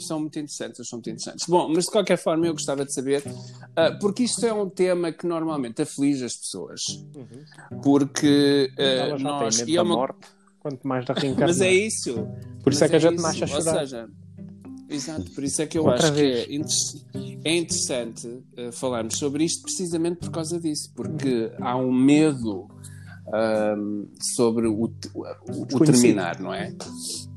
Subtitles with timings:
[0.00, 1.46] é, é, são muito interessantes, são muito interessantes.
[1.48, 5.12] Bom, mas de qualquer forma eu gostava de saber, uh, porque isto é um tema
[5.12, 6.82] que normalmente aflige as pessoas,
[7.14, 7.80] uhum.
[7.82, 9.60] porque uh, nós...
[9.60, 9.94] e é uma...
[9.94, 10.26] morte,
[10.60, 11.46] quanto mais da reencarnação.
[11.46, 12.28] mas é isso.
[12.62, 13.74] Por isso é que a gente nasce a chorar.
[13.74, 14.08] Ou seja,
[14.88, 16.46] Exato, por isso é que eu Outra acho vez.
[16.46, 21.76] que é, inter é interessante uh, falarmos sobre isto precisamente por causa disso, porque há
[21.76, 22.68] um medo
[23.28, 25.24] um, sobre o, o,
[25.74, 26.72] o, terminar, não é?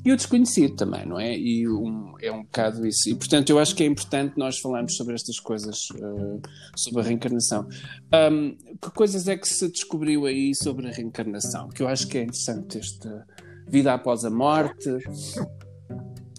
[0.05, 1.37] E o desconhecido também, não é?
[1.37, 3.09] E um, é um bocado isso.
[3.09, 6.41] E portanto, eu acho que é importante nós falarmos sobre estas coisas, uh,
[6.75, 7.67] sobre a reencarnação.
[8.31, 11.69] Um, que coisas é que se descobriu aí sobre a reencarnação?
[11.69, 13.25] Que eu acho que é interessante esta
[13.67, 14.89] vida após a morte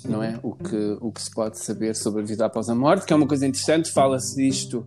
[0.08, 0.38] não é?
[0.42, 3.16] O que, o que se pode saber sobre a vida após a morte, que é
[3.16, 3.90] uma coisa interessante.
[3.90, 4.86] Fala-se disto,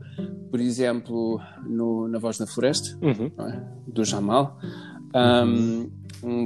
[0.49, 3.31] por exemplo, no, na Voz da Floresta, uhum.
[3.47, 3.63] é?
[3.87, 4.57] do Jamal.
[5.13, 5.89] Um,
[6.23, 6.45] um,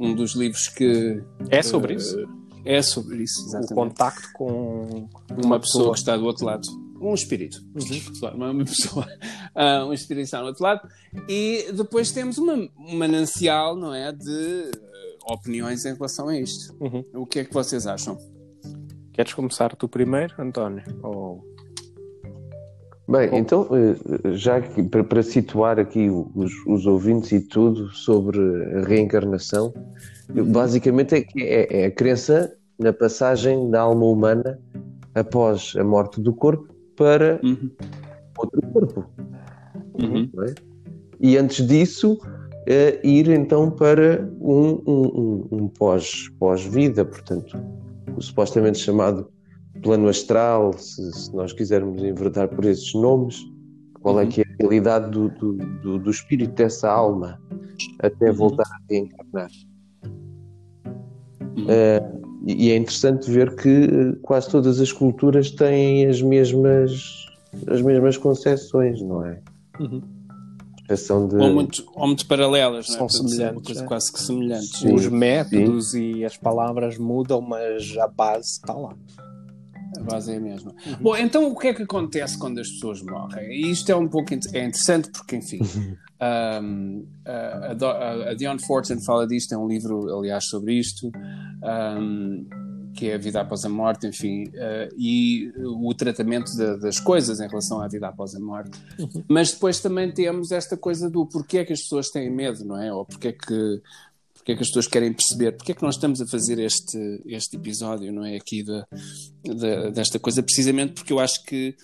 [0.00, 1.22] um, dos livros que.
[1.50, 2.28] É sobre uh, isso?
[2.64, 3.72] É sobre isso, exatamente.
[3.72, 6.66] O contacto com uma, uma pessoa, que está do outro lado.
[7.00, 8.34] Um espírito, uhum.
[8.34, 9.04] uma, uma pessoa,
[9.56, 10.88] uh, um espírito está do outro lado.
[11.28, 14.12] E depois temos uma, um manancial, não é?
[14.12, 14.70] De
[15.26, 16.74] opiniões em relação a isto.
[16.80, 17.04] Uhum.
[17.14, 18.16] O que é que vocês acham?
[19.12, 20.82] Queres começar tu primeiro, António?
[21.02, 21.44] Ou...
[23.08, 23.38] Bem, Ou...
[23.38, 28.38] então, eh, já que, para, situar aqui os, os, ouvintes e tudo sobre
[28.76, 29.72] a reencarnação,
[30.34, 30.50] uhum.
[30.50, 34.58] basicamente é, é, é a crença na passagem da alma humana
[35.14, 37.70] após a morte do corpo para uhum.
[38.38, 39.04] outro corpo.
[40.00, 40.30] Uhum.
[40.44, 40.54] É?
[41.20, 42.18] E antes disso,
[42.62, 47.58] uh, ir então para um, um, um pós-vida, pós portanto,
[48.16, 49.30] o supostamente chamado
[49.82, 53.42] plano astral, se, se, nós quisermos enverdar por esses nomes,
[54.00, 54.28] qual é uhum.
[54.28, 57.40] que é a realidade do, do, do, do espírito dessa alma
[58.00, 58.36] até uhum.
[58.36, 59.50] voltar a reencarnar.
[61.58, 67.24] Uh, e é interessante ver que eh, quase todas as culturas têm as mesmas
[67.68, 69.40] as mesmas concepções, não é?
[69.78, 70.02] Uhum
[71.28, 71.36] de...
[71.36, 73.08] Ou muito, ou muito paralelas, são é?
[73.08, 73.62] semelhantes.
[73.66, 73.86] Coisa é.
[73.86, 74.78] quase que semelhantes.
[74.78, 76.16] Sim, Os métodos sim.
[76.16, 78.94] e as palavras mudam, mas a base está lá.
[79.96, 80.74] A base é a mesma.
[80.86, 80.96] Uhum.
[81.00, 83.50] Bom, então o que é que acontece quando as pessoas morrem?
[83.50, 85.60] E isto é um pouco é interessante porque, enfim,
[86.62, 91.10] um, a, a, a Dion Fortune fala disto, tem um livro, aliás, sobre isto.
[91.62, 92.46] Um,
[92.94, 97.40] que é a vida após a morte, enfim, uh, e o tratamento de, das coisas
[97.40, 98.78] em relação à vida após a morte.
[98.98, 99.24] Uhum.
[99.28, 102.80] Mas depois também temos esta coisa do porquê é que as pessoas têm medo, não
[102.80, 102.92] é?
[102.92, 103.82] Ou porquê é que,
[104.34, 107.22] porquê é que as pessoas querem perceber, porquê é que nós estamos a fazer este,
[107.26, 108.36] este episódio, não é?
[108.36, 108.84] Aqui de,
[109.42, 111.74] de, desta coisa, precisamente porque eu acho que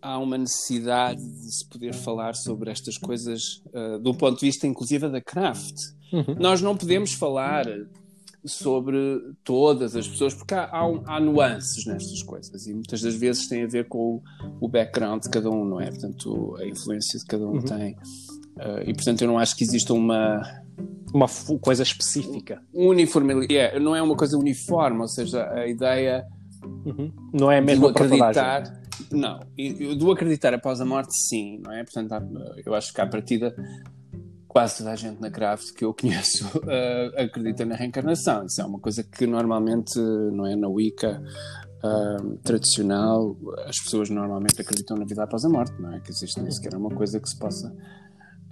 [0.00, 4.66] há uma necessidade de se poder falar sobre estas coisas uh, do ponto de vista,
[4.66, 5.76] inclusive, da craft.
[6.12, 6.36] Uhum.
[6.38, 7.66] Nós não podemos falar
[8.44, 13.48] sobre todas as pessoas, porque há, há, há, nuances nestas coisas e muitas das vezes
[13.48, 14.22] tem a ver com
[14.60, 15.88] o, background de cada um, não é?
[15.90, 17.62] Portanto, a influência de cada um uhum.
[17.62, 17.92] tem.
[18.56, 20.42] Uh, e portanto, eu não acho que exista uma.
[21.12, 21.28] Uma
[21.60, 22.60] coisa específica.
[22.72, 23.52] Uniformidade.
[23.52, 26.26] Yeah, não é uma coisa uniforme, ou seja, a ideia.
[26.84, 27.12] Uhum.
[27.32, 28.80] Não é mesmo acreditar.
[29.12, 29.40] Não,
[29.96, 31.84] do acreditar após a morte, sim, não é?
[31.84, 32.14] Portanto,
[32.66, 33.54] eu acho que à partida
[34.54, 38.46] quase toda a gente na craft que eu conheço uh, acredita na reencarnação.
[38.46, 41.20] Isso é uma coisa que normalmente não é na Wicca
[41.82, 43.36] uh, tradicional.
[43.66, 45.98] As pessoas normalmente acreditam na vida após a morte, não é?
[45.98, 47.68] Que existe nem sequer uma coisa que se possa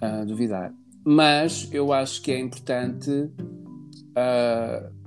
[0.03, 0.75] uh, duvidar.
[1.05, 3.31] Mas eu acho que é importante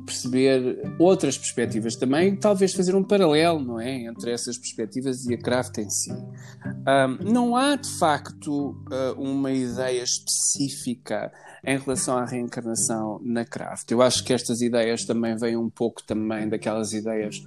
[0.06, 5.38] perceber outras perspectivas também, talvez fazer um paralelo, não é, entre essas perspectivas e a
[5.38, 6.12] craft em si.
[6.12, 11.32] Um, não há de facto uh, uma ideia específica
[11.64, 13.90] em relação à reencarnação na craft.
[13.92, 17.44] Eu acho que estas ideias também vêm um pouco também daquelas ideias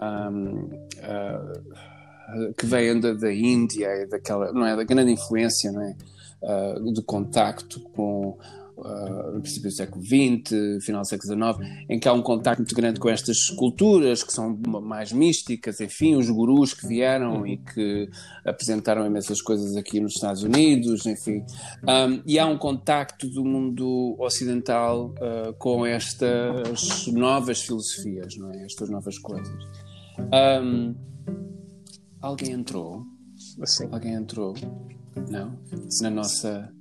[0.00, 5.82] um, uh, que vêm da, da Índia e daquela, não é, da grande influência, não
[5.82, 5.96] é,
[6.42, 8.38] uh, do contacto com
[8.80, 12.62] uh, no princípio do século XX, final do século XIX, em que há um contacto
[12.62, 17.56] muito grande com estas culturas que são mais místicas, enfim, os gurus que vieram e
[17.56, 18.08] que
[18.44, 21.44] apresentaram imensas coisas aqui nos Estados Unidos, enfim.
[21.82, 28.64] Um, e há um contacto do mundo ocidental uh, com estas novas filosofias, não é?
[28.64, 29.64] Estas novas coisas.
[30.62, 30.94] Um,
[32.20, 33.04] alguém entrou?
[33.60, 33.88] Assim.
[33.90, 34.54] Alguém entrou?
[35.28, 35.58] Não?
[36.00, 36.72] Na nossa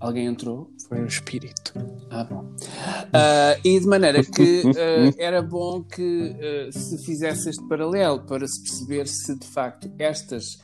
[0.00, 0.70] Alguém entrou?
[0.88, 1.74] Foi um espírito.
[2.10, 2.40] Ah, bom.
[2.40, 8.46] Uh, e de maneira que uh, era bom que uh, se fizesse este paralelo para
[8.48, 10.58] se perceber se de facto estas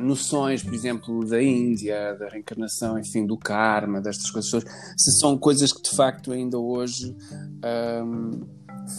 [0.00, 4.64] noções, por exemplo, da Índia, da reencarnação, enfim, do karma, destas coisas,
[4.98, 7.14] se são coisas que de facto ainda hoje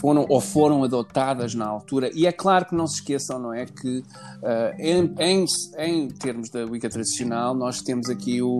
[0.00, 2.10] foram ou foram adotadas na altura.
[2.14, 3.66] E é claro que não se esqueçam, não é?
[3.66, 5.44] Que uh, em, em,
[5.78, 8.58] em, termos da Wicca tradicional, nós temos aqui o,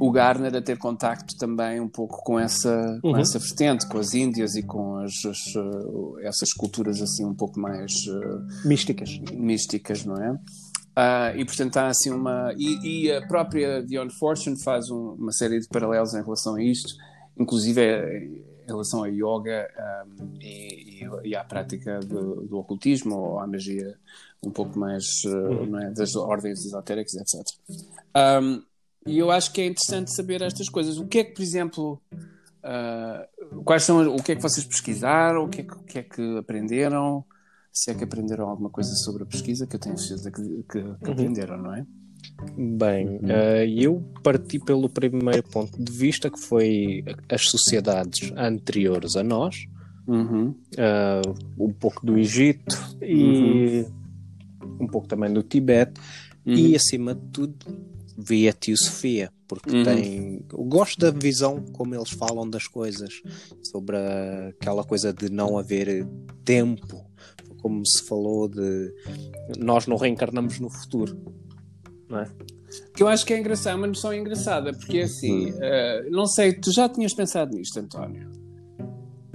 [0.00, 3.18] o Garner a ter contacto também um pouco com essa, com uhum.
[3.18, 7.58] essa vertente, com as Índias e com as, as uh, essas culturas assim um pouco
[7.58, 9.18] mais uh, místicas.
[9.32, 10.32] místicas, não é?
[10.32, 12.54] Uh, e portanto há assim uma.
[12.56, 16.62] E, e a própria Dion Fortune faz um, uma série de paralelos em relação a
[16.62, 16.94] isto,
[17.38, 19.68] inclusive é, em relação a yoga
[20.18, 23.96] um, e, e, e, à prática do, do, ocultismo ou à magia
[24.42, 25.90] um pouco mais uh, é?
[25.90, 27.46] das ordens esotéricas, etc.
[28.42, 28.62] Um,
[29.06, 30.98] e eu acho que é interessante saber estas coisas.
[30.98, 35.44] O que é que, por exemplo, uh, quais são, o que é que vocês pesquisaram,
[35.44, 37.24] o que é que, o que, é que aprenderam,
[37.72, 40.64] se é que aprenderam alguma coisa sobre a pesquisa, que eu tenho certeza que, que,
[40.64, 41.12] que uhum.
[41.12, 41.86] aprenderam, não é?
[42.56, 43.18] Bem, uhum.
[43.18, 49.66] uh, eu parti pelo primeiro ponto de vista que foi as sociedades anteriores a nós,
[50.06, 50.48] uhum.
[50.48, 53.86] uh, um pouco do Egito e
[54.60, 54.78] uhum.
[54.80, 56.00] um pouco também do Tibete
[56.44, 56.76] e uhum.
[56.76, 57.66] acima de tudo
[58.16, 59.84] vi a Tio Sofia, porque uhum.
[59.84, 60.44] tem.
[60.52, 63.22] Eu gosto da visão como eles falam das coisas,
[63.62, 66.06] sobre a, aquela coisa de não haver
[66.44, 67.04] tempo,
[67.60, 68.92] como se falou de
[69.58, 71.18] nós não reencarnamos no futuro,
[72.08, 72.30] não é?
[72.94, 76.72] Que eu acho que é engraçado, uma noção engraçada, porque assim, uh, não sei, tu
[76.72, 78.30] já tinhas pensado nisto, António?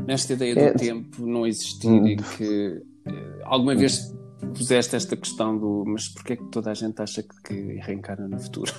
[0.06, 0.74] Nesta ideia do é...
[0.74, 2.18] tempo não existir e hum.
[2.38, 4.14] que uh, alguma vez
[4.48, 8.40] puseste esta questão do mas porquê é que toda a gente acha que, reencarna no
[8.40, 8.72] futuro?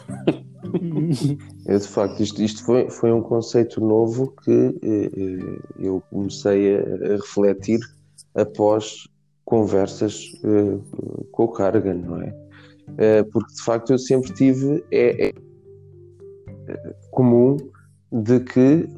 [1.66, 4.50] é de facto, isto, isto foi, foi um conceito novo que
[4.82, 7.80] eh, eh, eu comecei a, a, refletir
[8.34, 9.08] após
[9.44, 10.78] conversas eh,
[11.30, 12.34] com o Cargan, não é?
[12.98, 15.34] Eh, porque de facto eu sempre tive é, é,
[17.10, 17.56] comum
[18.10, 18.88] de que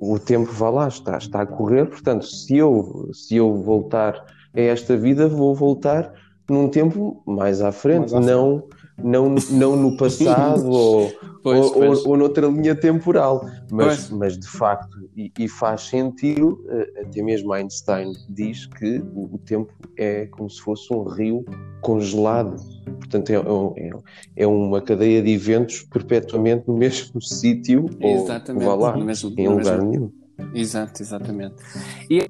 [0.00, 4.60] o tempo vá lá, está, está a correr, portanto, se eu, se eu voltar a
[4.60, 6.12] esta vida, vou voltar
[6.48, 8.78] num tempo mais à frente, mais à não, frente.
[9.02, 11.12] Não, não no passado ou,
[11.42, 11.98] pois, ou, pois.
[12.04, 13.46] Ou, ou, noutra linha temporal.
[13.70, 19.34] Mas, mas de facto, e, e, faz sentido, eh, até mesmo Einstein diz que o,
[19.34, 21.44] o tempo é como se fosse um rio
[21.80, 22.56] congelado.
[22.84, 23.90] Portanto, é, é,
[24.36, 29.82] é uma cadeia de eventos perpetuamente no mesmo sítio ou vá lá, mesmo, em lugar
[29.82, 29.90] mesmo.
[29.90, 30.12] nenhum.
[30.54, 31.56] Exato, exatamente.
[32.08, 32.26] E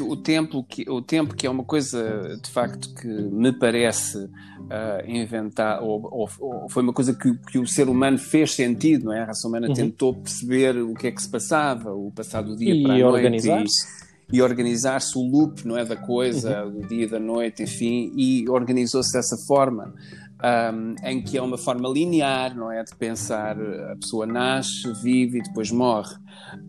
[0.00, 4.18] que o tempo que o tempo que é uma coisa de facto que me parece
[4.18, 9.06] uh, inventar ou, ou, ou, foi uma coisa que, que, o ser humano fez sentido
[9.06, 9.74] não é a raça humana uhum.
[9.74, 13.14] tentou perceber o que é que se passava o passado dia e para a noite
[13.14, 16.80] organizar e, e organizar-se o loop não é da coisa uhum.
[16.80, 19.92] do dia e da noite enfim e organizou-se dessa forma
[20.42, 22.82] um, em que é uma forma linear, não é?
[22.82, 26.14] De pensar a pessoa nasce, vive e depois morre.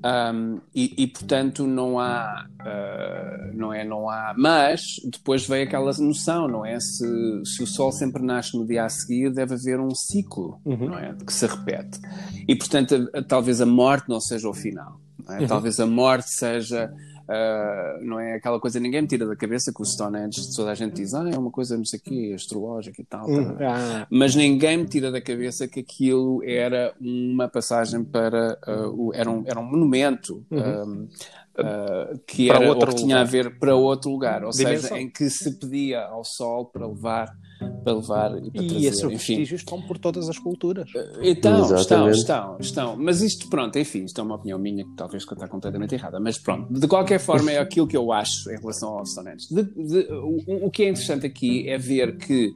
[0.05, 3.83] Um, e, e, portanto não há, uh, não é?
[3.83, 4.33] Não há.
[4.37, 6.79] Mas depois vem aquela noção, não é?
[6.79, 7.05] Se,
[7.45, 10.89] se o Sol sempre nasce no dia a seguir, deve haver um ciclo, uhum.
[10.89, 11.15] não é?
[11.25, 11.99] Que se repete.
[12.47, 14.99] E portanto, a, a, talvez a morte não seja o final.
[15.29, 15.39] É?
[15.39, 15.47] Uhum.
[15.47, 16.91] Talvez a morte seja
[17.27, 20.75] Uh, não é aquela coisa, ninguém me tira da cabeça que o Stonehenge, toda a
[20.75, 24.05] gente diz, ah, é uma coisa não sei o quê, astrológica e tal, hum, ah.
[24.09, 29.29] mas ninguém me tira da cabeça que aquilo era uma passagem para, uh, o, era,
[29.29, 31.07] um, era um monumento uhum.
[31.57, 34.81] Uh, que, era, ou que tinha a ver para outro lugar, ou Dimensão.
[34.81, 37.35] seja, em que se pedia ao sol para levar
[37.83, 38.87] para levar e para e trazer.
[38.87, 40.89] esses vestígios estão por todas as culturas.
[41.21, 42.95] Então, estão, estão, estão.
[42.97, 46.19] Mas isto, pronto, enfim, isto é uma opinião minha que talvez está completamente errada.
[46.19, 49.47] Mas pronto, de qualquer forma é aquilo que eu acho em relação aos Stonehenge.
[50.09, 52.55] o, o que é interessante aqui é ver que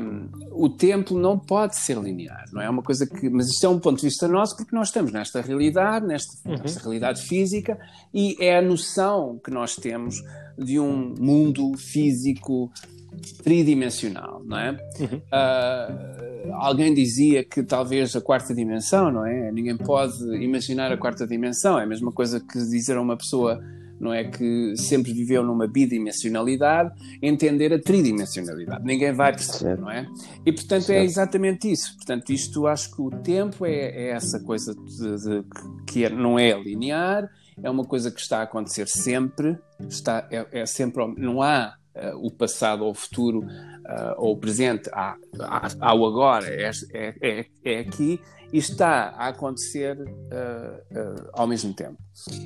[0.00, 3.28] um, o tempo não pode ser linear, não é uma coisa que.
[3.28, 6.56] Mas isto é um ponto de vista nosso, porque nós estamos nesta realidade, nesta, uhum.
[6.58, 7.78] nesta realidade física,
[8.12, 10.22] e é a noção que nós temos
[10.56, 12.70] de um mundo físico
[13.42, 14.70] tridimensional, não é?
[15.00, 15.16] Uhum.
[15.16, 19.50] Uh, alguém dizia que talvez a quarta dimensão, não é?
[19.52, 21.78] Ninguém pode imaginar a quarta dimensão.
[21.78, 23.62] É a mesma coisa que dizer a uma pessoa,
[24.00, 28.84] não é, que sempre viveu numa bidimensionalidade, entender a tridimensionalidade.
[28.84, 30.06] Ninguém vai perceber, não é?
[30.44, 31.96] E portanto é exatamente isso.
[31.96, 35.44] Portanto, isto acho que o tempo é, é essa coisa de, de,
[35.86, 37.30] que é, não é linear.
[37.62, 39.56] É uma coisa que está a acontecer sempre,
[39.88, 43.46] está, é, é sempre, não há uh, o passado ou o futuro
[43.84, 48.20] uh, ou o presente há, há, há o agora, é, é, é, é, aqui
[48.52, 51.96] e está a acontecer uh, ao mesmo tempo.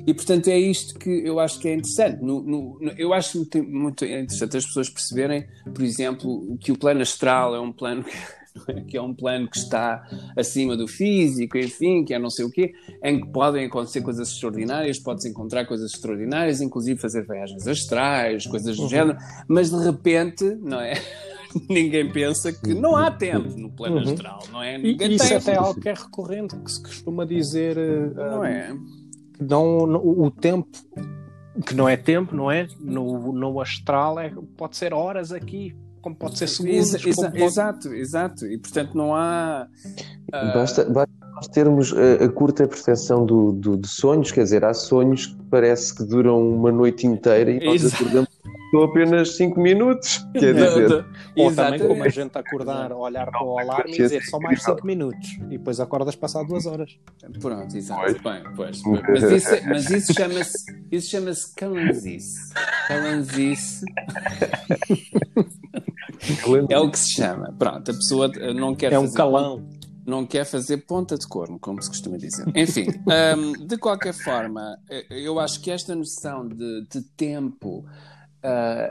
[0.07, 2.21] E portanto é isto que eu acho que é interessante.
[2.21, 6.77] No, no, no, eu acho muito, muito interessante as pessoas perceberem, por exemplo, que o
[6.77, 8.17] plano astral é um plano que
[8.87, 12.51] que é um plano que está acima do físico, enfim, que é não sei o
[12.51, 18.45] quê, em que podem acontecer coisas extraordinárias, pode-se encontrar coisas extraordinárias, inclusive fazer viagens astrais,
[18.47, 18.89] coisas do uhum.
[18.89, 19.17] género,
[19.47, 20.93] mas de repente, não é?
[21.69, 24.03] ninguém pensa que não há tempo no plano uhum.
[24.03, 24.77] astral, não é?
[24.77, 27.77] Ninguém e isso até é algo que é recorrente, que se costuma dizer.
[27.77, 28.77] Uh, não é?
[29.33, 30.67] Que não, o tempo
[31.65, 32.67] que não é tempo, não é?
[32.79, 36.93] No, no astral é, pode ser horas aqui, como pode ser segundos.
[36.95, 37.43] Exa, exa, pode...
[37.43, 38.45] Exato, exato.
[38.45, 39.67] E portanto não há.
[40.27, 40.53] Uh...
[40.53, 44.73] Basta, basta nós termos a, a curta percepção do, do, de sonhos, quer dizer, há
[44.73, 48.28] sonhos que parece que duram uma noite inteira e nós acordamos
[48.69, 50.23] Estou apenas 5 minutos.
[50.31, 51.05] Quer dizer.
[51.35, 54.85] Ou também como a gente acordar, olhar para o alarme e dizer só mais 5
[54.85, 55.37] minutos.
[55.49, 56.95] E depois acordas passar 2 horas.
[57.41, 58.13] Pronto, exato.
[58.21, 58.81] Bem, pois.
[58.83, 62.53] Mas isso, mas isso chama-se isso chama-se calanzice.
[62.87, 63.85] Calanzice.
[66.69, 67.55] é o que se chama.
[67.57, 69.67] Pronto, a pessoa não quer É um calão.
[70.05, 72.45] Não quer fazer ponta de corno, como se costuma dizer.
[72.55, 72.87] Enfim,
[73.37, 74.77] um, de qualquer forma,
[75.09, 77.85] eu acho que esta noção de, de tempo
[78.43, 78.87] uh,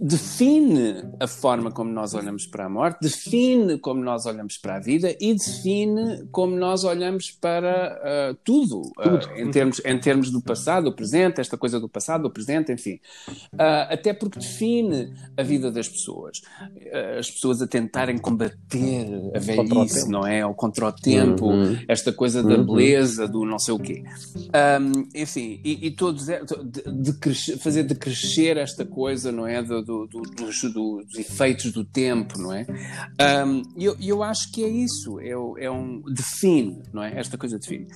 [0.00, 4.80] define a forma como nós olhamos para a morte, define como nós olhamos para a
[4.80, 10.40] vida e define como nós olhamos para uh, tudo, uh, em, termos, em termos do
[10.40, 13.00] passado, do presente, esta coisa do passado, do presente, enfim.
[13.52, 16.42] Uh, até porque define a vida das pessoas.
[17.18, 20.44] as pessoas a tentarem combater a velhice, não é?
[20.44, 21.78] Ou contra o tempo, uhum.
[21.88, 22.66] esta coisa da uhum.
[22.66, 24.04] beleza, do não sei o quê.
[24.36, 29.62] Um, enfim, e, e todos, é, de, de crescer, fazer decrescer esta coisa, não é?
[29.62, 32.66] Do, do, do, dos, dos, efeitos do tempo, não é?
[33.76, 37.18] E eu, eu acho que é isso, é, é um define, não é?
[37.18, 37.86] Esta coisa define.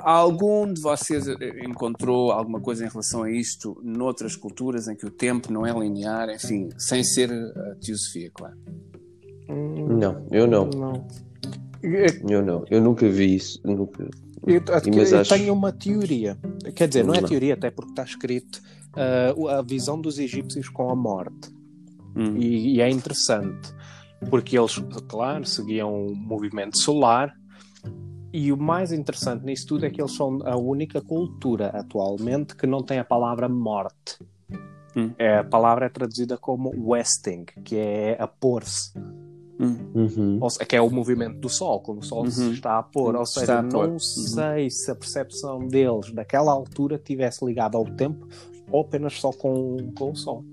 [0.00, 1.24] Algum de vocês
[1.66, 5.72] encontrou alguma coisa em relação a isto noutras culturas em que o tempo não é
[5.72, 8.56] linear, enfim, sem ser a teosofia, claro?
[9.48, 10.66] Não, eu não.
[10.66, 11.06] não.
[11.82, 14.08] Eu não, eu nunca vi isso, nunca.
[14.46, 15.34] Eu, eu acho...
[15.34, 16.38] tenho uma teoria,
[16.74, 18.60] quer dizer, não é teoria, até porque está escrito
[18.96, 21.50] uh, a visão dos egípcios com a morte.
[22.14, 22.36] Hum.
[22.36, 23.74] E, e, é interessante,
[24.28, 24.76] porque eles,
[25.08, 27.34] claro, seguiam o movimento solar.
[28.32, 32.66] E o mais interessante nisso tudo é que eles são a única cultura atualmente que
[32.66, 34.18] não tem a palavra morte.
[34.96, 35.10] Hum.
[35.18, 38.92] É, a palavra é traduzida como westing, que é a pôr-se.
[39.58, 40.40] Uhum.
[40.68, 42.30] que é o movimento do Sol, quando o Sol uhum.
[42.30, 43.14] se está a pôr.
[43.14, 43.98] Ou seja, não uhum.
[43.98, 48.26] sei se a percepção deles daquela altura tivesse ligado ao tempo
[48.70, 50.44] ou apenas só com, com o Sol.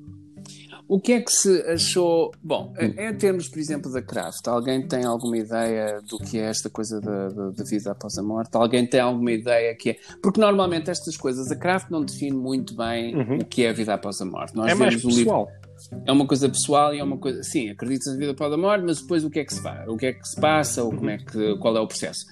[0.89, 2.31] O que é que se achou?
[2.41, 2.93] Bom, hum.
[2.97, 6.99] em termos, por exemplo, da craft, alguém tem alguma ideia do que é esta coisa
[6.99, 8.55] da vida após a morte?
[8.55, 9.97] Alguém tem alguma ideia que é.
[10.19, 13.37] Porque normalmente estas coisas, a craft não define muito bem uhum.
[13.37, 14.55] o que é a vida após a morte.
[14.55, 15.45] Nós é mais pessoal.
[15.45, 17.43] Livro, é uma coisa pessoal e é uma coisa.
[17.43, 19.87] Sim, acreditas na vida após a morte, mas depois o que é que se faz?
[19.87, 20.83] O que é que se passa?
[20.83, 22.25] Ou como é que, qual é o processo?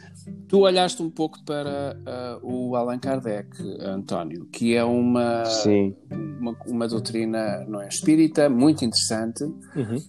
[0.47, 1.97] Tu olhaste um pouco para
[2.41, 3.49] uh, o Allan Kardec,
[3.81, 5.43] António, que é uma,
[6.39, 10.03] uma, uma, doutrina não é, espírita muito interessante uhum.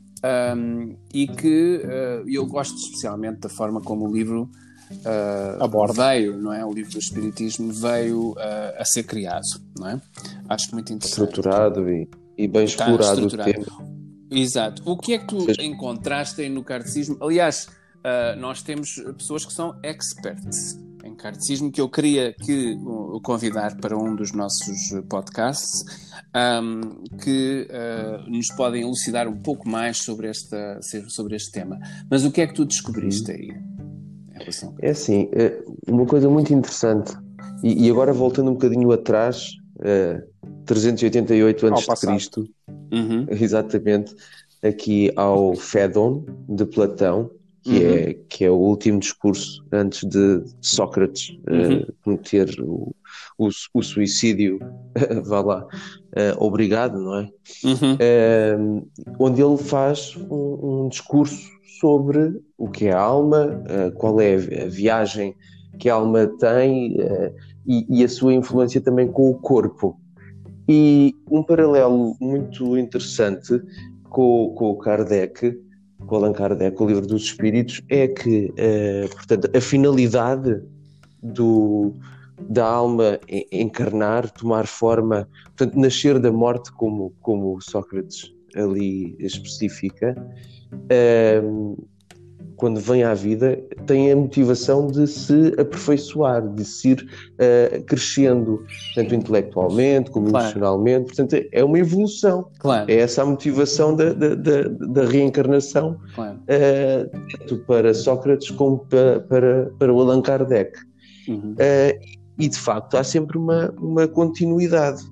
[0.57, 4.49] um, e que uh, eu gosto especialmente da forma como o livro
[4.93, 6.65] uh, veio, não é?
[6.65, 8.35] O livro do Espiritismo veio
[8.79, 9.43] a ser criado,
[9.77, 10.01] não é?
[10.49, 11.29] Acho muito interessante.
[11.29, 13.67] Estruturado e, e bem explorado o tema.
[14.31, 14.83] Exato.
[14.85, 17.17] O que é que tu encontraste no kardecismo?
[17.21, 17.69] Aliás,
[17.99, 23.77] uh, nós temos pessoas que são experts em kardecismo que eu queria que uh, convidar
[23.77, 25.85] para um dos nossos podcasts
[26.63, 31.79] um, que uh, nos podem elucidar um pouco mais sobre, esta, sobre este tema.
[32.11, 33.57] Mas o que é que tu descobriste aí?
[34.81, 37.13] É assim, é uma coisa muito interessante,
[37.63, 40.23] e, e agora voltando um bocadinho atrás, uh,
[40.65, 42.07] 388 a.C.,
[42.93, 43.27] uhum.
[43.31, 44.15] exatamente,
[44.63, 47.31] aqui ao Fédon de Platão,
[47.63, 47.95] que, uhum.
[47.95, 51.79] é, que é o último discurso antes de Sócrates uhum.
[51.79, 52.95] uh, cometer o,
[53.37, 54.59] o, o suicídio,
[55.25, 57.31] vá lá, uh, obrigado, não é?
[57.65, 57.95] Uhum.
[57.95, 58.89] Uh,
[59.19, 61.49] onde ele faz um, um, discurso
[61.81, 63.63] sobre o que é a alma,
[63.95, 65.37] qual é a viagem
[65.79, 66.97] que a alma tem
[67.65, 69.97] e, e a sua influência também com o corpo.
[70.69, 73.63] E um paralelo muito interessante
[74.11, 75.57] com, com o Kardec
[76.07, 80.63] com Allan Kardec, o livro dos Espíritos, é que, uh, portanto, a finalidade
[81.23, 81.95] do,
[82.49, 83.19] da alma
[83.53, 90.17] encarnar, tomar forma, portanto, nascer da morte, como, como Sócrates ali especifica,
[90.73, 91.89] uh,
[92.59, 98.67] quando vem à vida, tem a motivação de se aperfeiçoar, de se ir uh, crescendo,
[98.97, 100.47] tanto intelectualmente como claro.
[100.47, 101.07] emocionalmente.
[101.07, 102.51] Portanto, é uma evolução.
[102.59, 102.91] Claro.
[102.91, 106.37] É essa a motivação da, da, da, da reencarnação, claro.
[106.37, 110.77] uh, tanto para Sócrates como para, para, para o Allan Kardec.
[111.29, 111.53] Uhum.
[111.53, 115.03] Uh, e, de facto, há sempre uma, uma continuidade.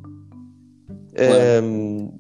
[1.63, 2.11] Um,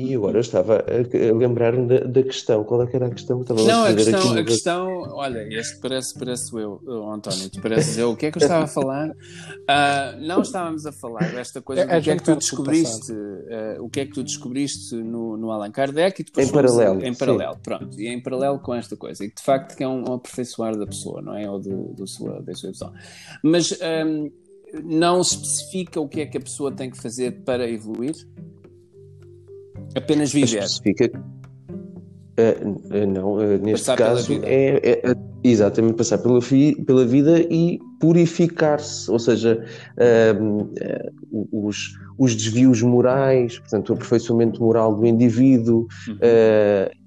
[0.00, 2.64] e agora eu estava a, lembrar-me da, da, questão.
[2.64, 3.42] Qual é que era a questão?
[3.42, 7.98] Estava não, a, questão, a questão, olha, este parece, parece eu, oh, António, tu pareces
[7.98, 8.10] eu.
[8.10, 9.10] O que é que eu estava a falar?
[9.10, 11.82] Uh, não estávamos a falar desta coisa.
[11.82, 13.12] É, o que é que tu descobriste?
[13.12, 17.04] Uh, o que é que tu descobriste no, no Allan Kardec e depois em paralelo.
[17.04, 17.60] Em paralelo, sim.
[17.62, 18.00] pronto.
[18.00, 19.24] E em paralelo com esta coisa.
[19.24, 21.48] E de facto que é um, um aperfeiçoar da pessoa, não é?
[21.50, 22.92] Ou do, do sua, da sua pessoa.
[23.42, 23.72] Mas
[24.04, 24.30] um,
[24.82, 28.14] não especifica o que é que a pessoa tem que fazer para evoluir?
[29.94, 30.62] Apenas viver.
[30.62, 31.10] Especifica.
[32.38, 36.40] Uh, não, uh, neste passar caso é, é, é, exatamente passar pela,
[36.86, 39.62] pela vida e purificar-se, ou seja,
[39.98, 40.70] uh,
[41.52, 46.18] os, os desvios morais, portanto, o aperfeiçoamento moral do indivíduo, uhum.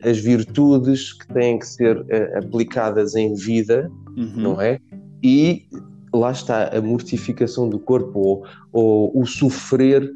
[0.03, 2.05] as virtudes que têm que ser
[2.37, 4.33] aplicadas em vida, uhum.
[4.35, 4.79] não é?
[5.23, 5.65] E
[6.13, 10.13] lá está a mortificação do corpo ou, ou o sofrer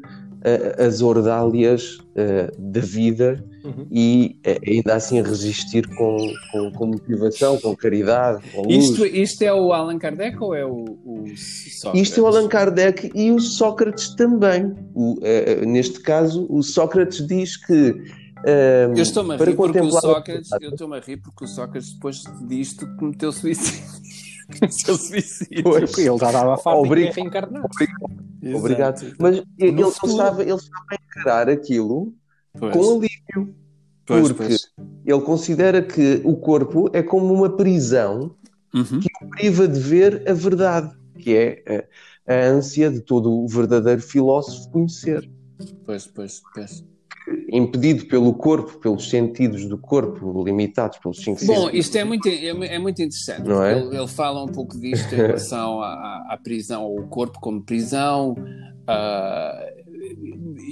[0.78, 3.86] as ordálias uh, da vida uhum.
[3.90, 6.16] e uh, ainda assim resistir com,
[6.52, 8.84] com, com, motivação, com caridade, com luz.
[8.84, 12.08] Isto, isto é o Allan Kardec ou é o, o Sócrates?
[12.08, 14.74] Isto é o Allan Kardec e o Sócrates também.
[14.94, 17.96] O, uh, neste caso, o Sócrates diz que
[18.44, 22.22] eu estou-me a rir porque o Sócrates, eu estou a rir porque o Sócrates depois
[22.46, 23.84] disto cometeu suicídio.
[24.70, 25.64] seu suicídio.
[25.64, 25.98] Pois.
[25.98, 27.10] Ele já dava a farta Obrig...
[27.10, 27.64] reencarnar.
[27.64, 28.27] Obrigado.
[28.54, 29.14] Obrigado.
[29.18, 32.14] Mas ele, ele, estava, ele estava a encarar aquilo
[32.58, 32.72] pois.
[32.72, 33.54] com alívio.
[34.06, 34.72] Pois, porque pois.
[35.04, 38.34] ele considera que o corpo é como uma prisão
[38.74, 39.00] uhum.
[39.00, 41.86] que o priva de ver a verdade, que é
[42.26, 45.28] a, a ânsia de todo o verdadeiro filósofo conhecer.
[45.84, 46.84] Pois, pois, pois
[47.50, 52.46] impedido pelo corpo, pelos sentidos do corpo, limitados pelos cinco Bom, isto é muito, é,
[52.46, 53.46] é muito interessante.
[53.46, 53.78] Não é?
[53.78, 58.32] ele, ele, fala um pouco disto em relação à, à prisão, ao corpo como prisão.
[58.32, 59.78] Uh,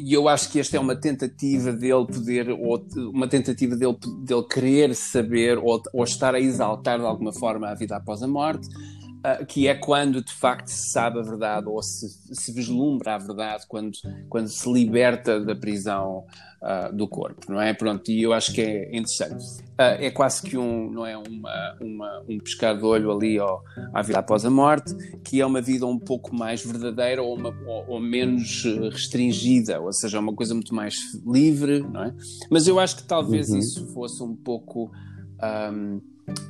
[0.07, 4.43] e eu acho que esta é uma tentativa dele poder, ou uma tentativa dele, dele
[4.45, 8.69] querer saber ou, ou estar a exaltar de alguma forma a vida após a morte.
[9.27, 13.19] Uh, que é quando de facto se sabe a verdade ou se, se vislumbra a
[13.19, 16.25] verdade, quando, quando se liberta da prisão
[16.63, 17.75] uh, do corpo, não é?
[17.75, 19.45] Pronto, e eu acho que é interessante.
[19.73, 23.61] Uh, é quase que um, não é, uma, uma, um pescar de olho ali ó,
[23.93, 27.55] à vida após a morte, que é uma vida um pouco mais verdadeira ou, uma,
[27.67, 32.15] ou, ou menos restringida, ou seja, é uma coisa muito mais livre, não é?
[32.51, 33.59] Mas eu acho que talvez uhum.
[33.59, 34.91] isso fosse um pouco,
[35.73, 36.01] um,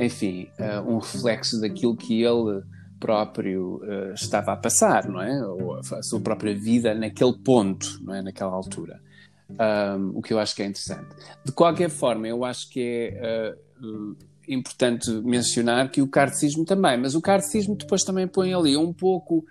[0.01, 2.62] enfim, uh, um reflexo daquilo que ele
[2.99, 5.47] próprio uh, estava a passar, não é?
[5.47, 8.23] Ou a sua própria vida naquele ponto, não é?
[8.23, 9.01] Naquela altura
[9.49, 11.07] um, o que eu acho que é interessante.
[11.45, 14.17] De qualquer forma, eu acho que é uh,
[14.49, 19.45] importante mencionar que o cardecismo também, mas o cardecismo depois também põe ali um pouco.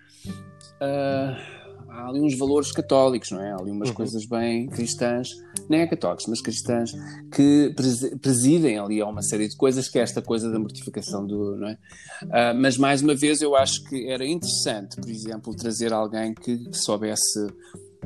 [0.82, 1.65] Uh,
[1.96, 3.52] há ali uns valores católicos, não é?
[3.52, 3.96] Há ali umas uhum.
[3.96, 5.30] coisas bem cristãs,
[5.70, 6.92] nem é católicos, mas cristãs,
[7.34, 7.74] que
[8.22, 11.70] presidem ali a uma série de coisas, que é esta coisa da mortificação do, não
[11.70, 11.78] é?
[12.24, 16.58] Uh, mas mais uma vez eu acho que era interessante, por exemplo, trazer alguém que,
[16.58, 17.48] que soubesse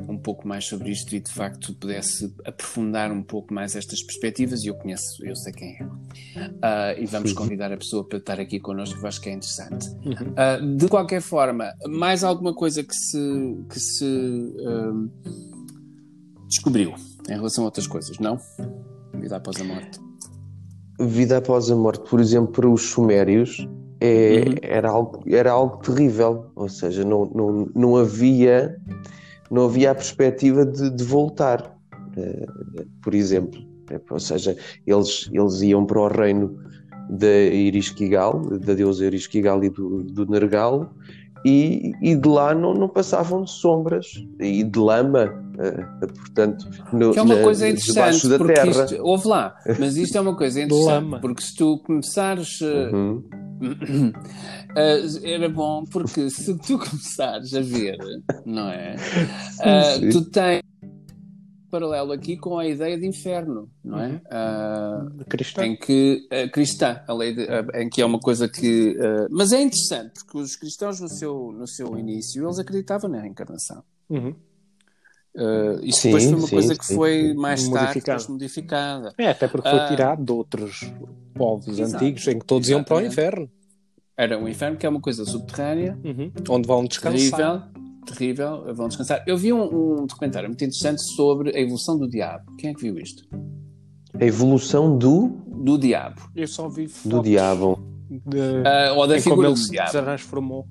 [0.08, 4.64] um pouco mais sobre isto e de facto pudesse aprofundar um pouco mais estas perspectivas
[4.64, 5.84] e eu conheço, eu sei quem é.
[5.84, 9.32] Uh, e vamos convidar a pessoa para estar aqui connosco, que eu acho que é
[9.32, 9.88] interessante.
[9.88, 15.10] Uh, de qualquer forma, mais alguma coisa que se, que se uh,
[16.48, 16.94] descobriu
[17.28, 18.38] em relação a outras coisas, não?
[19.14, 20.00] Vida após a morte.
[21.00, 23.66] Vida após a morte, por exemplo, para os sumérios,
[24.00, 24.54] é, uhum.
[24.62, 28.76] era, algo, era algo terrível, ou seja, não, não, não havia
[29.50, 31.76] não havia a perspectiva de, de voltar,
[32.16, 33.60] uh, por exemplo.
[34.08, 36.56] Ou seja, eles, eles iam para o reino
[37.08, 40.94] da Irisquigal, da deusa Irisquigal e do, do Nergal,
[41.44, 44.06] e, e, de lá não, não passavam de sombras
[44.38, 48.84] e de lama, uh, portanto, no, que é uma na, coisa interessante, da porque terra.
[48.84, 52.60] Isto, ouve lá, mas isto é uma coisa interessante, porque se tu começares.
[52.60, 53.24] Uh, uhum.
[53.60, 57.98] Uh, era bom, porque se tu começares a ver,
[58.44, 58.96] não é?
[58.98, 60.10] Sim.
[60.10, 60.62] Tu tens
[61.70, 64.20] paralelo aqui com a ideia de inferno, não é?
[64.26, 65.64] Uh, cristã.
[65.64, 68.96] Em que, uh, cristã, a lei de, uh, em que é uma coisa que.
[69.30, 73.82] mas é interessante, porque os cristãos, no seu, no seu início, eles acreditavam na reencarnação.
[74.08, 74.34] Uhum.
[75.34, 79.14] Uh, isso sim, depois foi uma sim, coisa que sim, foi mais tarde modificada.
[79.16, 80.92] É, até porque foi uh, tirado de outros
[81.34, 82.90] povos exato, antigos em que todos exatamente.
[82.90, 83.50] iam para o inferno.
[84.16, 86.32] Era o inferno, que é uma coisa subterrânea, uhum.
[86.50, 87.70] onde vão descansar.
[88.04, 89.24] Terrível, terrível, vão descansar.
[89.26, 92.44] Eu vi um, um, documentário muito interessante sobre a evolução do diabo.
[92.58, 93.22] Quem é que viu isto?
[94.20, 95.28] A evolução do?
[95.46, 96.20] Do diabo.
[96.34, 97.78] Eu só vi fotos do diabo.
[98.10, 98.38] De...
[98.38, 99.90] Uh, ou da figura como ele do diabo.
[99.90, 100.68] se transformou.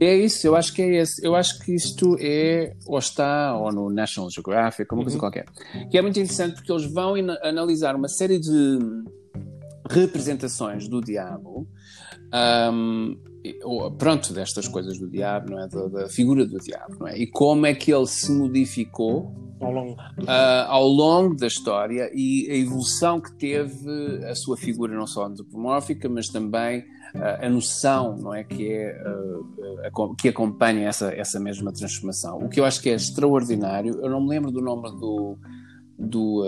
[0.00, 1.24] É isso, eu acho que é esse.
[1.24, 5.20] Eu acho que isto é, ou está, ou no National Geographic, uma coisa uhum.
[5.20, 5.46] qualquer.
[5.90, 8.78] Que é muito interessante porque eles vão analisar uma série de
[9.88, 11.66] representações do diabo,
[12.64, 13.16] um,
[13.98, 15.68] pronto, destas coisas do diabo, não é?
[15.68, 17.18] Da, da, figura do diabo, não é?
[17.18, 22.50] E como é que ele se modificou ao longo, uh, ao longo da história e
[22.50, 26.84] a evolução que teve a sua figura, não só antropomórfica, mas também
[27.40, 32.38] a noção não é que é que acompanha essa essa mesma transformação.
[32.38, 35.38] O que eu acho que é extraordinário eu não me lembro do nome do
[35.98, 36.42] do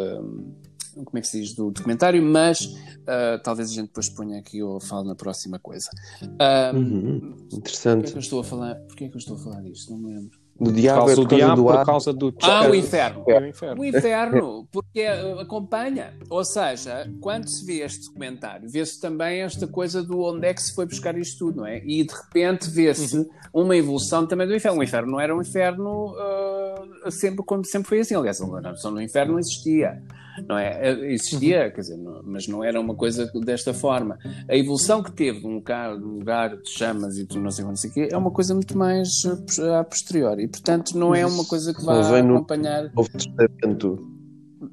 [1.05, 2.67] como é que se diz do documentário mas
[3.09, 5.89] uh, talvez a gente depois ponha aqui ou fale na próxima coisa.
[6.23, 7.37] Uh, uhum.
[7.53, 8.03] interessante.
[8.03, 9.91] porque é que eu estou a falar porque é que eu estou a falar disto?
[9.91, 12.75] Não me lembro do diabo, por causa, do, diabo, do por causa do Ah, o
[12.75, 13.25] inferno.
[13.29, 13.39] É.
[13.39, 13.81] o inferno.
[13.81, 15.03] O inferno, porque
[15.41, 16.15] acompanha.
[16.29, 20.63] Ou seja, quando se vê este documentário, vê-se também esta coisa do onde é que
[20.63, 21.79] se foi buscar isto tudo, não é?
[21.85, 23.29] E de repente vê-se uhum.
[23.53, 24.81] uma evolução também do inferno.
[24.81, 28.17] O inferno não era um inferno uh, sempre, como sempre foi assim.
[28.17, 30.03] Aliás, a noção do inferno não existia
[30.47, 30.79] não é?
[30.81, 31.71] Eh, existia, uhum.
[31.71, 34.19] quer dizer, não, mas não era uma coisa desta forma.
[34.49, 37.51] A evolução que teve de um lugar, de, um lugar de chamas e de não
[37.51, 40.45] sei quanto, é uma coisa muito mais eh, a posteriori.
[40.45, 42.85] E, portanto, não é uma coisa que vai acompanhar.
[42.85, 44.18] No.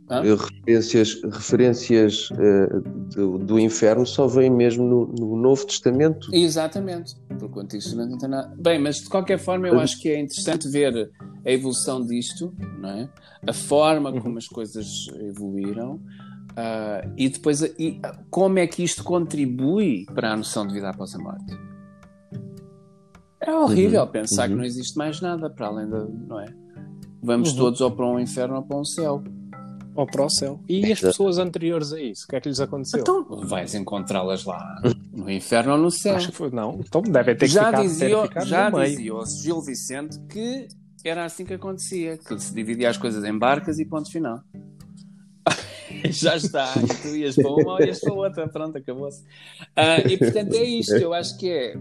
[0.07, 0.21] Ah?
[0.21, 2.81] Referências, referências uh,
[3.15, 6.29] do, do, inferno só vêm mesmo no, no, Novo Testamento.
[6.31, 8.53] Exatamente, porque o Antigo Testamento não tem nada.
[8.55, 11.09] Bem, mas de qualquer forma eu acho que é interessante ver
[11.43, 13.09] a evolução disto, não é?
[13.47, 14.21] a forma uhum.
[14.21, 20.37] como as coisas evoluíram uh, e depois e, como é que isto contribui para a
[20.37, 21.57] noção de vida após a morte.
[23.39, 24.07] É horrível uhum.
[24.07, 24.49] pensar uhum.
[24.49, 26.05] que não existe mais nada para além da.
[26.05, 26.47] não é?
[27.21, 27.57] Vamos uhum.
[27.57, 29.23] todos ou para um inferno ou para um céu.
[29.95, 30.59] Ou para o céu.
[30.67, 32.99] E as pessoas anteriores a isso, o que é que lhes aconteceu?
[32.99, 34.81] Então vais encontrá-las lá
[35.13, 36.15] no inferno ou no céu.
[36.15, 36.81] Acho que foi, não.
[36.85, 38.09] Então devem ter já que dizia,
[38.45, 40.67] Já dizia o Gil Vicente que
[41.03, 44.41] era assim que acontecia, que se dividia as coisas em barcas e ponto final.
[46.09, 49.21] Já está, e tu ias para uma ou ias para outra, pronto, acabou-se.
[49.21, 51.77] Uh, e portanto é isto, eu acho que é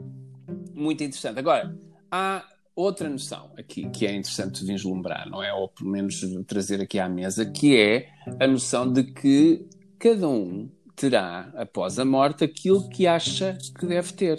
[0.74, 1.38] muito interessante.
[1.38, 1.74] Agora,
[2.10, 2.44] há
[2.74, 5.52] outra noção aqui que é interessante vislumbrar, não é?
[5.52, 8.08] Ou pelo menos trazer aqui à mesa, que é
[8.40, 9.66] a noção de que
[9.98, 14.38] cada um terá, após a morte, aquilo que acha que deve ter.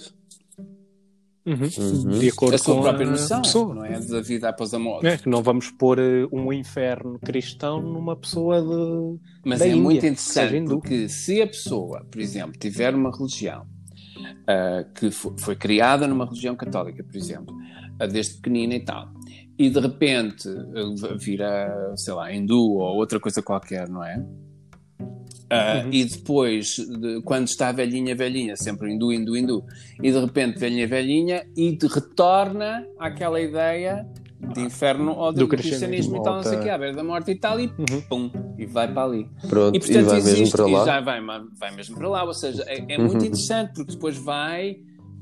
[1.46, 1.70] Uhum.
[1.78, 2.20] Uhum.
[2.20, 3.76] De acordo a sua com própria noção, pessoa.
[3.76, 4.00] não é?
[4.00, 5.06] Da vida após a morte.
[5.06, 9.20] É, não vamos pôr uh, um inferno cristão numa pessoa de.
[9.46, 13.68] Mas é Índia, muito interessante porque se a pessoa, por exemplo, tiver uma religião
[14.42, 17.56] uh, que foi, foi, criada numa religião católica, por exemplo,
[18.02, 19.10] uh, desde pequenina e tal,
[19.58, 20.50] e de repente
[21.18, 24.18] vira, sei lá, hindu ou outra coisa qualquer, não é?
[25.46, 25.90] Uh, uhum.
[25.92, 29.66] E depois, de, quando está velhinha, velhinha, sempre hindu, hindu, hindu,
[30.02, 34.08] e de repente velhinha, velhinha, e retorna àquela ideia
[34.54, 37.04] de inferno ou de, do cristianismo, e tal, não sei o que, à beira da
[37.04, 38.02] morte e tal, e uhum.
[38.10, 39.30] pum, e vai para ali.
[39.48, 40.82] Pronto, e portanto e vai existe, mesmo para lá.
[40.82, 41.22] e já vai,
[41.60, 43.26] vai mesmo para lá, ou seja, é, é muito uhum.
[43.26, 44.78] interessante, porque depois vai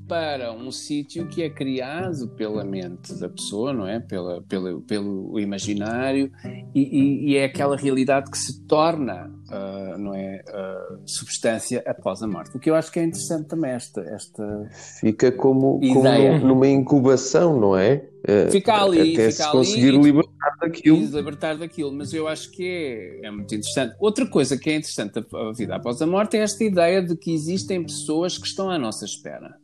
[0.07, 3.99] para um sítio que é criado pela mente da pessoa, não é?
[3.99, 6.31] Pela, pelo, pelo imaginário,
[6.73, 10.43] e, e, é aquela realidade que se torna, uh, não é?
[10.47, 12.55] Uh, substância após a morte.
[12.55, 14.01] O que eu acho que é interessante também, esta.
[14.01, 18.05] esta Fica como, como numa incubação, não é?
[18.23, 20.97] Uh, fica ali, até fica se conseguir ali, libertar daquilo.
[20.97, 23.95] Libertar daquilo, mas eu acho que é, é muito interessante.
[23.99, 27.15] Outra coisa que é interessante a, a vida após a morte é esta ideia de
[27.15, 29.62] que existem pessoas que estão à nossa espera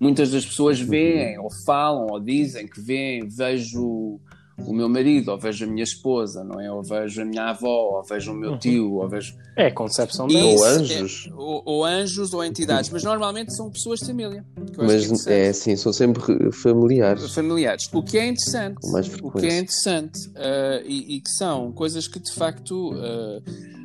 [0.00, 4.20] Muitas das pessoas veem, ou falam, ou dizem que veem, vejo
[4.66, 6.70] o meu marido, ou vejo a minha esposa, não é?
[6.70, 8.58] Ou vejo a minha avó, ou vejo o meu uhum.
[8.58, 9.34] tio, ou vejo.
[9.56, 11.28] É a concepção de Ou anjos.
[11.28, 14.44] É, ou, ou, anjos ou entidades, mas normalmente são pessoas de família.
[14.76, 17.32] Mas é, é assim, são sempre familiares.
[17.32, 17.88] Familiares.
[17.92, 18.78] O que é interessante.
[19.22, 22.92] O que é interessante uh, e, e, que são coisas que de facto.
[22.94, 23.77] Uh,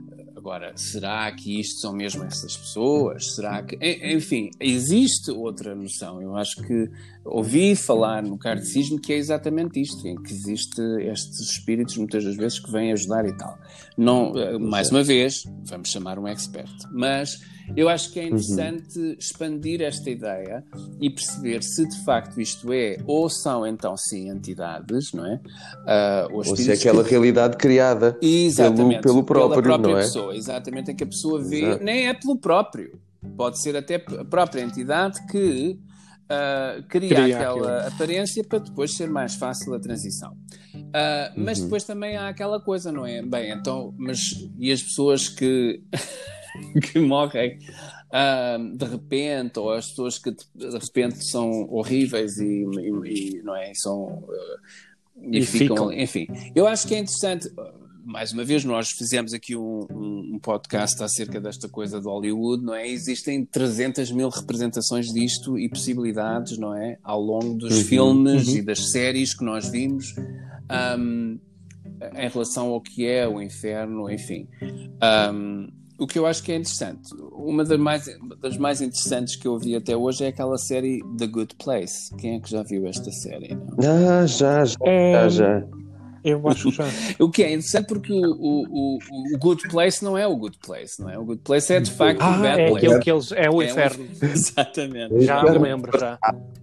[0.43, 3.33] Agora, será que isto são mesmo essas pessoas?
[3.33, 3.77] Será que.
[4.13, 6.21] Enfim, existe outra noção.
[6.21, 6.91] Eu acho que
[7.23, 12.35] ouvi falar no cardecismo que é exatamente isto, em que existe estes espíritos muitas das
[12.35, 13.57] vezes que vêm ajudar e tal.
[13.97, 16.75] Não, eh, mais uma vez, vamos chamar um expert.
[16.91, 17.39] Mas
[17.75, 19.15] Eu acho que é interessante uhum.
[19.17, 20.63] expandir esta ideia
[20.99, 25.35] e perceber se de facto isto é, ou são então sim entidades, não é?
[25.35, 27.11] Uh, ou, se é aquela que...
[27.11, 30.03] realidade criada exatamente, pelo, pelo próprio, pela própria não é?
[30.03, 31.83] pessoa, exatamente, em que a pessoa vê, Exato.
[31.83, 32.99] nem é pelo próprio,
[33.37, 35.79] pode ser até a própria entidade que
[36.23, 37.93] uh, cria, cria aquela aquilo.
[37.95, 40.33] aparência para depois ser mais fácil a transição.
[40.75, 41.65] Uh, mas uhum.
[41.65, 43.21] depois também há aquela coisa, não é?
[43.21, 45.81] Bem, então, mas e as pessoas que,
[46.81, 47.57] que morrem
[48.13, 53.55] uh, de repente, ou as pessoas que de repente são horríveis e, e, e não
[53.55, 53.71] é?
[53.75, 54.59] São, uh,
[55.21, 56.27] e, e ficam, ficam, enfim.
[56.55, 57.49] Eu acho que é interessante
[58.05, 62.63] mais uma vez, nós fizemos aqui um, um, um, podcast acerca desta coisa do Hollywood,
[62.63, 62.87] não é?
[62.87, 66.97] Existem 300 mil representações disto e possibilidades, não é?
[67.01, 68.57] Ao longo dos uhum, filmes uhum.
[68.57, 70.13] e das séries que nós vimos
[70.99, 71.39] um,
[72.15, 74.47] em relação ao que é o inferno, enfim.
[76.03, 78.05] O que eu acho que é interessante, uma das mais,
[78.41, 82.13] das mais interessantes que eu vi até hoje é aquela série The Good Place.
[82.17, 83.55] Quem é que já viu esta série?
[83.55, 83.77] Não?
[83.79, 85.29] Ah, já, já, já.
[85.29, 85.63] já.
[86.21, 86.85] Eu acho já.
[87.19, 91.01] o que é interessante porque o, o, o, Good Place não é o Good Place,
[91.01, 91.17] não é?
[91.17, 92.99] O Good Place é de facto ah, o Bad é Place.
[92.99, 94.07] Que eles, é o é inferno.
[94.21, 95.21] Exatamente.
[95.21, 96.17] Já me lembro já.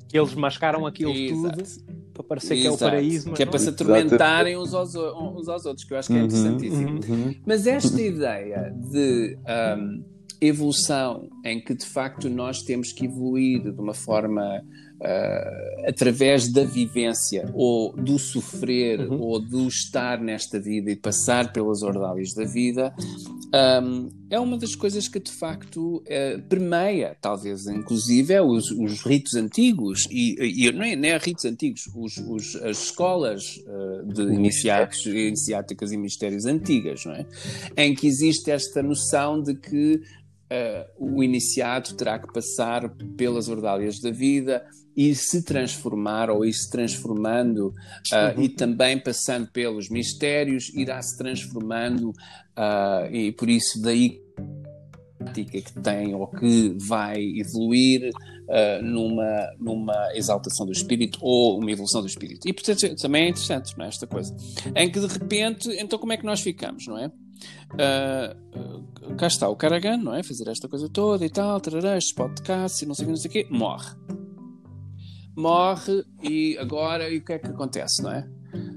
[0.09, 1.57] Que eles mascaram aquilo Exato.
[1.57, 2.00] tudo
[2.31, 2.61] parecer Exato.
[2.79, 3.33] que é o paraíso.
[3.33, 6.19] que é para se atormentarem uns aos, uns aos outros, que eu acho que é
[6.19, 6.89] uhum, interessantíssimo.
[6.89, 7.35] Uhum, uhum.
[7.45, 9.37] Mas esta ideia de
[9.77, 10.05] um,
[10.41, 14.63] evolução em que de facto nós temos que evoluir de uma forma
[15.01, 19.21] uh, através da vivência ou do sofrer uhum.
[19.21, 22.95] ou do estar nesta vida e passar pelas ordálias da vida,
[23.83, 29.03] um, é uma das coisas que de facto uh, permeia, talvez inclusive, é os, os
[29.03, 34.07] ritos antigos, e, e não, é, não é ritos antigos, os, os, as escolas uh,
[34.07, 37.27] de iniciados, iniciáticas e mistérios antigas, não é?
[37.77, 40.01] em que existe esta noção de que
[40.53, 46.53] Uh, o iniciado terá que passar pelas ordálias da vida, e se transformar ou ir
[46.53, 48.45] se transformando uh, uhum.
[48.45, 54.21] e também passando pelos mistérios, irá se transformando uh, e por isso daí
[55.35, 62.01] que tem ou que vai evoluir uh, numa, numa exaltação do espírito ou uma evolução
[62.01, 62.49] do espírito.
[62.49, 64.35] E portanto também é interessante não é, esta coisa.
[64.75, 67.13] Em que de repente, então como é que nós ficamos, não é?
[67.73, 70.23] Uh, cá está o Karagan, não é?
[70.23, 73.21] Fazer esta coisa toda e tal, tarará, estes podcasts e não sei o que, não
[73.21, 73.95] sei o quê, morre
[75.41, 78.27] morre e agora e o que é que acontece, não é?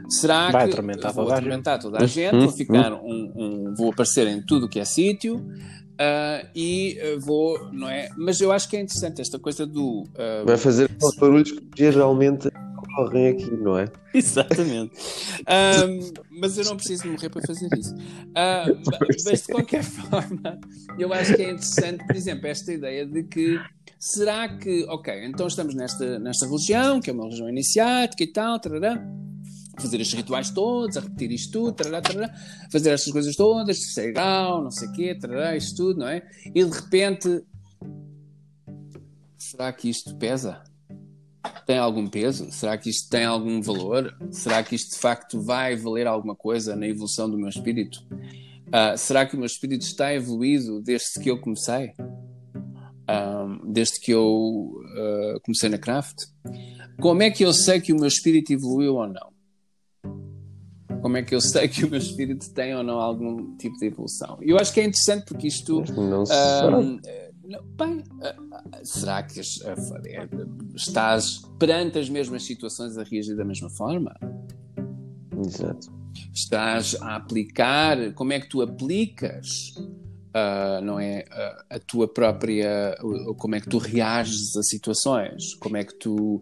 [0.09, 3.91] Será Vai que atormentar vou toda atormentar toda a gente, vou ficar um, um, vou
[3.91, 8.09] aparecer em tudo que é sítio uh, e uh, vou, não é?
[8.17, 11.63] Mas eu acho que é interessante esta coisa do uh, vai fazer os barulhos que
[11.75, 12.49] geralmente
[12.93, 13.91] ocorrem aqui, não é?
[14.13, 14.93] Exatamente.
[16.29, 17.95] mas eu não preciso morrer para fazer isso.
[19.25, 20.59] mas de qualquer forma,
[20.97, 23.59] eu acho que é interessante, por exemplo, esta ideia de que
[23.99, 28.59] será que, ok, então estamos nesta, nesta religião, que é uma religião iniciática e tal,
[28.59, 29.01] tarará,
[29.79, 32.33] fazer estes rituais todos, a repetir isto tudo, tarará, tarará,
[32.71, 36.21] fazer estas coisas todas, ser legal, não sei o quê, tarará, isto tudo, não é?
[36.53, 37.43] E de repente,
[39.37, 40.61] será que isto pesa?
[41.65, 42.51] Tem algum peso?
[42.51, 44.15] Será que isto tem algum valor?
[44.31, 48.03] Será que isto de facto vai valer alguma coisa na evolução do meu espírito?
[48.67, 51.93] Uh, será que o meu espírito está evoluído desde que eu comecei?
[53.09, 56.25] um, desde que eu uh, comecei na craft.
[56.99, 59.33] Como é que eu sei que o meu espírito evoluiu ou não?
[61.01, 63.87] Como é que eu sei que o meu espírito tem ou não algum tipo de
[63.87, 64.37] evolução?
[64.41, 65.83] Eu acho que é interessante porque isto.
[65.91, 66.25] Não
[67.77, 69.39] bem, uh, será que
[70.75, 74.15] estás perante as mesmas situações a reagir da mesma forma?
[75.45, 75.91] Exato.
[76.33, 79.73] Estás a aplicar, como é que tu aplicas
[80.33, 85.53] Uh, não é uh, a tua própria uh, como é que tu reages a situações
[85.59, 86.41] como é que tu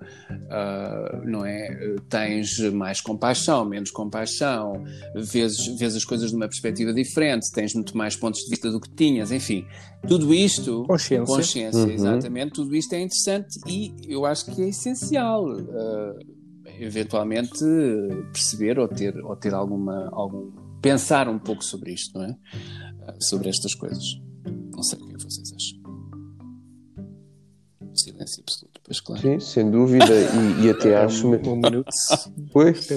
[1.25, 4.81] não é tens mais compaixão menos compaixão
[5.13, 8.79] vês, vês as coisas de uma perspectiva diferente tens muito mais pontos de vista do
[8.79, 9.65] que tinhas enfim
[10.07, 11.91] tudo isto consciência, consciência uhum.
[11.91, 15.45] exatamente tudo isto é interessante e eu acho que é essencial
[16.79, 17.59] eventualmente
[18.31, 22.35] perceber ou ter ou ter alguma algum pensar um pouco sobre isto não é
[23.19, 24.19] sobre estas coisas.
[24.71, 25.81] Não sei o que é vocês acham.
[27.93, 29.21] Silêncio absoluto, pois claro.
[29.21, 31.27] Sim, sem dúvida, e, e até acho.
[31.27, 31.89] Um, um minuto.
[32.53, 32.87] Pois.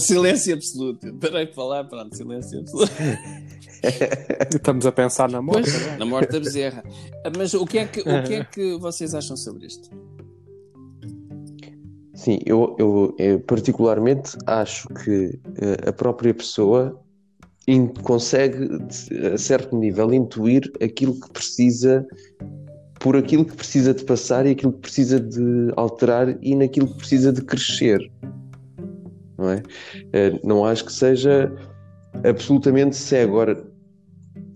[0.00, 1.12] silêncio absoluto.
[1.14, 2.92] Parei de falar, pronto, silêncio absoluto.
[4.54, 5.70] Estamos a pensar na morte.
[5.70, 5.96] Pois, é?
[5.96, 6.84] na morte da bezerra.
[7.36, 9.90] Mas o que, é que, o que é que vocês acham sobre isto?
[12.14, 17.00] Sim, eu, eu, eu particularmente acho que uh, a própria pessoa
[17.66, 18.68] in, consegue,
[19.32, 22.06] a certo nível, intuir aquilo que precisa,
[23.00, 26.98] por aquilo que precisa de passar e aquilo que precisa de alterar e naquilo que
[26.98, 28.10] precisa de crescer.
[29.38, 29.62] Não é?
[30.12, 31.52] Eh, não acho que seja
[32.24, 33.40] absolutamente cego.
[33.40, 33.64] Agora,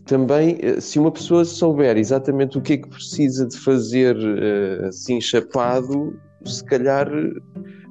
[0.06, 4.86] também, eh, se uma pessoa souber exatamente o que é que precisa de fazer eh,
[4.86, 7.08] assim chapado, se calhar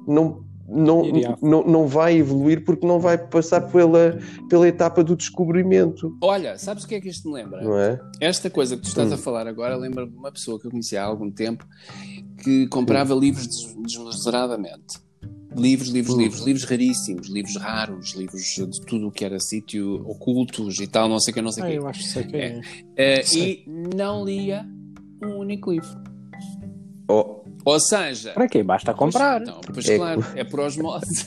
[0.06, 1.02] não não,
[1.42, 6.16] não, não vai evoluir porque não vai passar pela, pela etapa do descobrimento.
[6.22, 7.60] Olha, sabes o que é que isto me lembra?
[7.60, 8.00] Não é?
[8.20, 9.14] Esta coisa que tu estás hum.
[9.14, 11.66] a falar agora lembra-me de uma pessoa que eu conhecia há algum tempo
[12.42, 13.18] que comprava hum.
[13.18, 13.48] livros
[13.82, 15.00] desmesuradamente.
[15.56, 16.18] Livros, livros, hum.
[16.18, 21.08] livros, livros raríssimos, livros raros, livros de tudo o que era sítio ocultos e tal,
[21.08, 21.76] não sei o que, não sei o ah, que.
[21.76, 22.60] Eu acho que sei que é.
[22.96, 23.20] é.
[23.20, 24.64] Uh, e não lia
[25.20, 25.88] um único livro.
[27.08, 28.32] Oh, ou seja.
[28.32, 28.62] Para quê?
[28.62, 29.40] Basta comprar.
[29.40, 31.26] Pois, então, pois é, claro, é por osmose.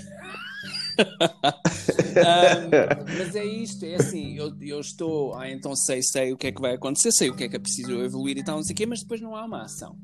[1.00, 1.00] um,
[3.18, 6.52] mas é isto, é assim, eu, eu estou, ah, então sei, sei o que é
[6.52, 8.74] que vai acontecer, sei o que é que é preciso evoluir e tal, não sei
[8.74, 9.98] o quê, mas depois não há uma ação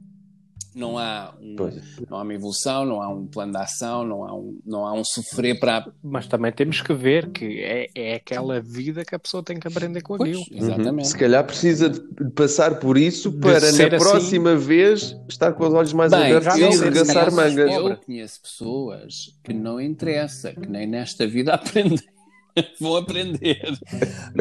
[0.76, 1.56] não há, um,
[2.10, 4.94] não há uma evolução, não há um plano de ação, não há um, não há
[4.94, 5.92] um sofrer para.
[6.02, 9.68] Mas também temos que ver que é, é aquela vida que a pessoa tem que
[9.68, 10.44] aprender com aquilo.
[10.48, 11.06] Pois, exatamente.
[11.06, 11.12] Uhum.
[11.12, 12.02] Se calhar precisa de
[12.36, 13.90] passar por isso para na assim...
[13.90, 17.72] próxima vez estar com os olhos mais Bem, abertos e arregaçar mangas.
[17.72, 22.00] Eu conheço pessoas que não interessa, que nem nesta vida aprendem.
[22.80, 23.74] vão aprender.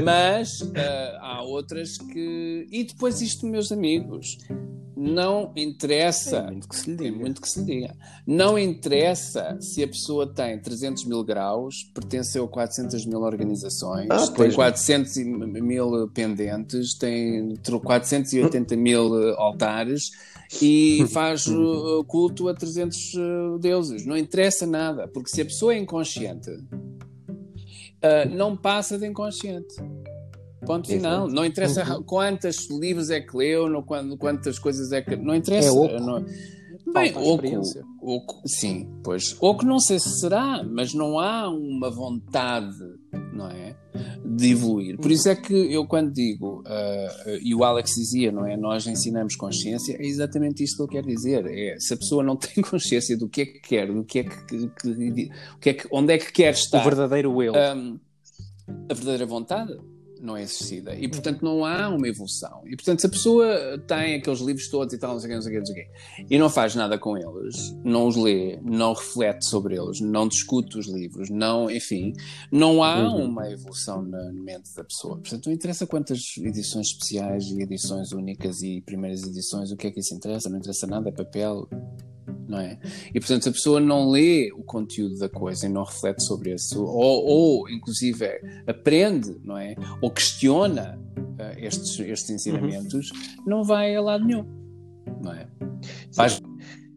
[0.02, 0.74] Mas uh,
[1.20, 2.66] há outras que.
[2.70, 4.38] E depois isto, meus amigos,
[4.98, 6.42] não interessa.
[6.42, 7.16] Tem muito que se lhe diga.
[7.16, 7.94] Muito que se diga.
[8.26, 14.26] Não interessa se a pessoa tem 300 mil graus, pertenceu a 400 mil organizações, ah,
[14.26, 20.10] tem 400 mil pendentes, tem 480 mil altares
[20.60, 21.46] e faz
[22.08, 23.18] culto a 300 eh,
[23.60, 24.04] deuses.
[24.04, 26.50] Não interessa nada, porque se a pessoa é inconsciente,
[28.34, 29.76] não passa de inconsciente.
[30.64, 31.28] Ponto final.
[31.28, 32.02] Não interessa uhum.
[32.02, 33.84] quantos livros é que leu, no,
[34.16, 35.16] quantas coisas é que.
[35.16, 35.68] Não interessa.
[35.68, 36.24] É não...
[36.92, 37.44] Bem, oco,
[38.00, 39.36] oco, sim, pois.
[39.40, 42.78] Oco não sei se será, mas não há uma vontade,
[43.32, 43.76] não é?
[44.24, 44.96] De evoluir.
[44.96, 48.56] Por isso é que eu, quando digo, uh, e o Alex dizia, não é?
[48.56, 51.46] Nós ensinamos consciência, é exatamente isto que eu quero dizer.
[51.46, 54.24] É, se a pessoa não tem consciência do que é que quer, do que é
[54.24, 56.80] que, que, que, é que onde é que quer estar.
[56.80, 57.52] O verdadeiro eu.
[57.52, 57.98] Um,
[58.88, 59.78] a verdadeira vontade
[60.20, 60.94] não é exercida.
[60.94, 62.62] E, portanto, não há uma evolução.
[62.66, 65.34] E, portanto, se a pessoa tem aqueles livros todos e tal, não sei o que,
[65.36, 68.06] não sei o que, não sei o que, e não faz nada com eles, não
[68.06, 72.12] os lê, não reflete sobre eles, não discute os livros, não, enfim,
[72.50, 73.26] não há uhum.
[73.26, 75.16] uma evolução na mente da pessoa.
[75.16, 79.90] Portanto, não interessa quantas edições especiais e edições únicas e primeiras edições, o que é
[79.90, 80.48] que isso interessa?
[80.48, 81.68] Não interessa nada, é papel,
[82.48, 82.78] não é?
[83.14, 86.54] E portanto, se a pessoa não lê o conteúdo da coisa e não reflete sobre
[86.54, 88.26] isso, ou, ou inclusive
[88.66, 89.74] aprende, não é?
[90.00, 93.44] Ou questiona uh, estes, estes ensinamentos, uhum.
[93.46, 94.44] não vai a lado nenhum,
[95.22, 95.48] não é?
[96.14, 96.40] Faz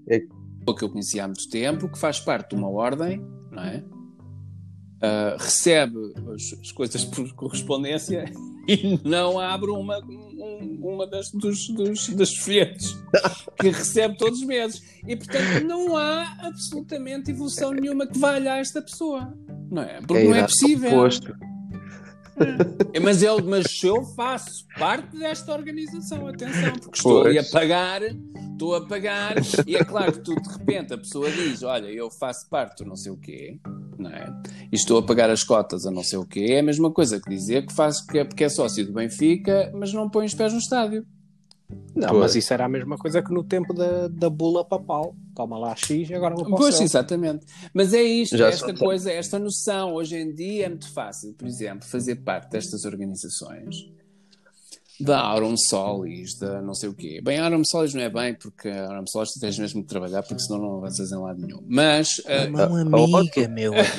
[0.09, 0.21] é...
[0.67, 3.83] o que eu conheci há muito tempo, que faz parte de uma ordem, não é?
[5.01, 8.25] Uh, recebe as, as coisas por correspondência
[8.67, 12.95] e não abre uma, um, uma das, dos, dos, das folhetos
[13.59, 14.83] que recebe todos os meses.
[15.07, 19.33] E portanto não há absolutamente evolução nenhuma que valha a esta pessoa.
[19.71, 20.01] Não é?
[20.01, 20.91] Porque é não é possível.
[20.91, 21.35] Oposto.
[22.93, 28.01] É, mas, ele, mas eu faço parte desta organização, atenção, porque estou ali a pagar,
[28.01, 29.35] estou a pagar,
[29.67, 32.89] e é claro que tu de repente a pessoa diz: Olha, eu faço parte do
[32.89, 33.59] não sei o quê,
[33.97, 34.33] não é?
[34.71, 37.19] E estou a pagar as cotas a não sei o quê, é a mesma coisa
[37.19, 37.73] que dizer que
[38.09, 41.05] que é porque é sócio do Benfica, mas não põe os pés no estádio.
[41.95, 42.19] Não, pois.
[42.19, 45.15] mas isso era a mesma coisa que no tempo da, da bula papal.
[45.41, 46.57] Toma lá X e agora não posso.
[46.57, 47.47] Pois, exatamente.
[47.73, 49.95] Mas é isto, Já esta coisa, esta noção.
[49.95, 53.89] Hoje em dia é muito fácil, por exemplo, fazer parte destas organizações
[54.99, 57.19] da Aurum Solis, da não sei o quê.
[57.23, 60.43] Bem, Aurum Solis não é bem, porque a Aurum Solis tens mesmo de trabalhar, porque
[60.43, 61.63] senão não avanças em lado nenhum.
[61.67, 62.19] Mas.
[62.19, 63.89] Uh, mão amiga, meu amigo.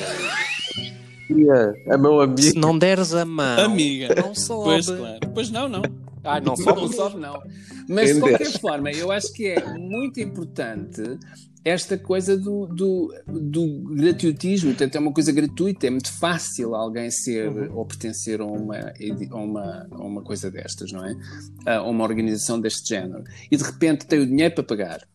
[1.90, 2.42] a mão amiga.
[2.42, 4.14] Se não deres a mão, amiga.
[4.14, 4.64] não sobe.
[4.64, 5.18] Pois, claro.
[5.34, 5.82] Pois não, não.
[6.24, 7.42] Ah, não sobe, não sobe, não.
[7.88, 11.02] Mas de qualquer forma, eu acho que é muito importante
[11.64, 17.10] esta coisa do, do, do gratuitismo, portanto, é uma coisa gratuita, é muito fácil alguém
[17.10, 17.76] ser uhum.
[17.76, 21.14] ou pertencer a uma, a, uma, a uma coisa destas, não é?
[21.66, 23.22] A uma organização deste género.
[23.50, 25.08] E de repente tem o dinheiro para pagar.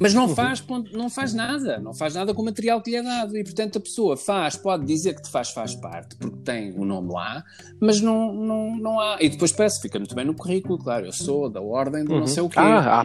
[0.00, 0.62] Mas não faz,
[0.92, 3.36] não faz nada, não faz nada com o material que lhe é dado.
[3.36, 6.84] E portanto a pessoa faz, pode dizer que te faz, faz parte, porque tem o
[6.84, 7.42] nome lá,
[7.80, 9.16] mas não, não, não há.
[9.20, 11.06] E depois parece, fica muito bem no currículo, claro.
[11.06, 12.20] Eu sou da ordem do uhum.
[12.20, 12.58] não sei o quê.
[12.58, 13.04] Ah, há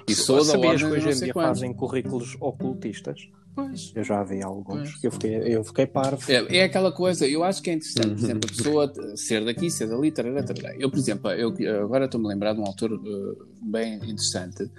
[0.59, 3.30] ordem que hoje em dia fazem currículos ocultistas.
[3.56, 3.93] Pois.
[3.95, 5.01] Eu já vi alguns.
[5.01, 6.30] Eu fiquei, eu fiquei parvo.
[6.30, 9.72] É, é, aquela coisa, eu acho que é interessante, por exemplo, a pessoa ser daqui,
[9.72, 10.76] ser dali, tarará, tarará.
[10.78, 14.70] Eu, por exemplo, eu, agora estou-me a lembrar de um autor uh, bem interessante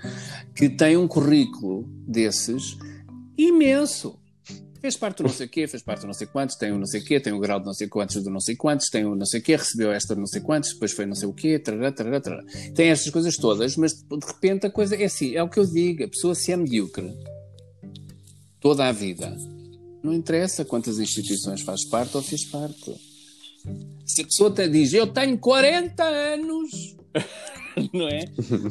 [0.54, 2.76] que tem um currículo desses
[3.38, 4.18] imenso.
[4.78, 6.78] Fez parte do não sei quê, fez parte do não sei quantos, tem o um
[6.78, 8.90] não sei quê, tem o um grau de não sei quantos do não sei quantos,
[8.90, 11.26] tem o um não sei quê, recebeu esta não sei quantos, depois foi não sei
[11.26, 12.44] o quê, tarará, tarará, tarará.
[12.74, 15.64] Tem estas coisas todas, mas de repente a coisa é assim, é o que eu
[15.64, 17.10] digo, a pessoa se é medíocre
[18.60, 19.36] toda a vida.
[20.02, 22.94] Não interessa quantas instituições faz parte ou fez parte.
[24.04, 26.96] Se a pessoa te diz, eu tenho 40 anos,
[27.92, 28.20] não é?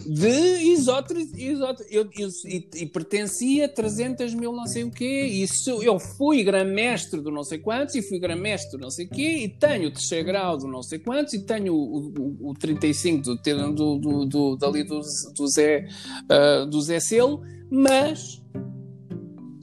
[0.05, 5.27] De isótris, isótris eu, eu, e, e, pertencia a 300 mil não sei o quê,
[5.27, 5.45] e
[5.83, 9.43] eu fui grã-mestre do não sei quantos, e fui grã-mestre do não sei o quê,
[9.43, 13.21] e tenho o terceiro grau do não sei quantos, e tenho o, o, o 35
[13.21, 15.01] do, do, do, do, dali do,
[15.35, 15.87] do, Zé,
[16.23, 18.41] uh, do Zé Selo, mas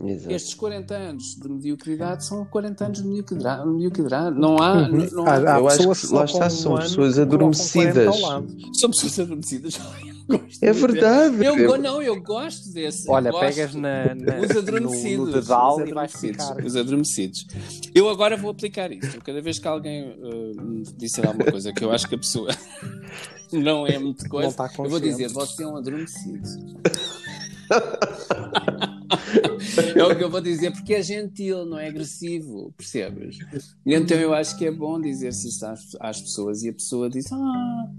[0.05, 0.34] Exato.
[0.34, 3.68] Estes 40 anos de mediocridade são 40 anos de mediocridade.
[3.68, 4.38] mediocridade.
[4.38, 4.88] Não há.
[4.88, 5.09] Uhum.
[5.12, 8.16] Não há, há eu acho que lá está, são pessoas adormecidas.
[8.74, 9.78] São pessoas adormecidas.
[10.61, 11.44] É verdade.
[11.44, 13.09] Eu, não, eu gosto desse.
[13.09, 13.44] Olha, gosto.
[13.44, 15.18] pegas na, na, os adormecidos.
[15.18, 16.57] No, no dedal os e vais ficar.
[16.64, 17.46] Os adormecidos.
[17.94, 19.20] Eu agora vou aplicar isto.
[19.22, 22.48] Cada vez que alguém uh, me disser alguma coisa que eu acho que a pessoa
[23.53, 26.48] não é muito coisa, eu vou dizer: você é um adormecido.
[29.96, 33.38] é o que eu vou dizer, porque é gentil, não é agressivo, percebes?
[33.84, 37.30] Então eu acho que é bom dizer-se isso às, às, pessoas e a pessoa diz:
[37.32, 37.90] Ah,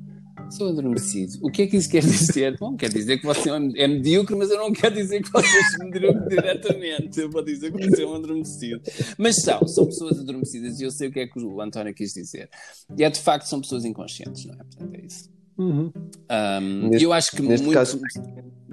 [0.52, 1.40] sou adormecido.
[1.42, 2.58] O que é que isso quer dizer?
[2.58, 5.84] Bom, quer dizer que você é medíocre, mas eu não quero dizer que você é
[5.84, 7.20] medíocre diretamente.
[7.20, 8.82] Eu vou dizer que você é um adormecido.
[9.18, 12.14] Mas são, são pessoas adormecidas e eu sei o que é que o António quis
[12.14, 12.50] dizer.
[12.98, 14.58] E é de facto, são pessoas inconscientes, não é?
[14.58, 15.33] Portanto, é isso.
[15.58, 15.92] Uhum.
[16.32, 17.78] Um, neste, eu acho que neste muito...
[17.78, 18.00] caso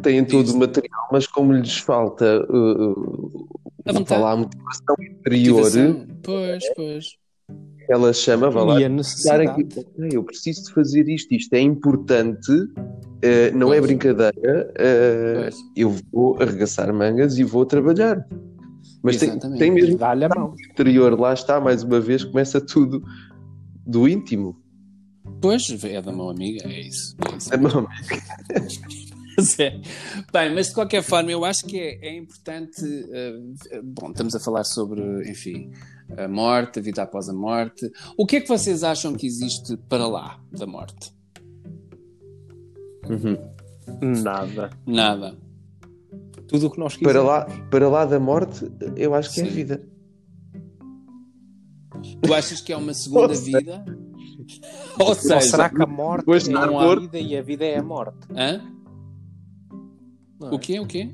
[0.02, 3.48] têm todo o material, mas como lhes falta uh,
[3.84, 6.06] a falar a motivação interior, motivação.
[6.22, 7.06] Pois, pois.
[7.88, 9.48] Ela chama, vai lá, e a necessidade.
[9.48, 9.68] Aqui,
[10.12, 13.84] eu preciso de fazer isto, isto é importante, uh, não é pois.
[13.84, 18.26] é brincadeira, uh, eu vou arregaçar mangas e vou trabalhar.
[19.02, 20.54] Mas tem, tem mesmo Dá-lhe a mão.
[20.70, 23.02] interior, lá está, mais uma vez, começa tudo
[23.86, 24.59] do íntimo.
[25.40, 27.16] Pois, é da mão amiga, é isso.
[27.30, 27.54] É isso.
[27.54, 28.22] A mão amiga.
[29.58, 29.80] é.
[30.32, 32.84] Bem, mas de qualquer forma, eu acho que é, é importante.
[32.84, 35.00] Uh, bom, estamos a falar sobre,
[35.30, 35.70] enfim,
[36.16, 37.90] a morte, a vida após a morte.
[38.16, 41.12] O que é que vocês acham que existe para lá da morte?
[43.08, 43.36] Uhum.
[44.22, 44.70] Nada.
[44.86, 45.36] Nada.
[46.46, 47.12] Tudo o que nós quisermos.
[47.12, 49.46] Para lá, para lá da morte, eu acho que Sim.
[49.46, 49.82] é a vida.
[52.22, 53.84] Tu achas que é uma segunda vida?
[54.98, 57.82] Ou seja, Ou será que a morte é a vida e a vida é a
[57.82, 58.18] morte?
[58.34, 58.60] Hã?
[60.42, 60.46] É?
[60.54, 60.80] O quê?
[60.80, 61.10] O quê?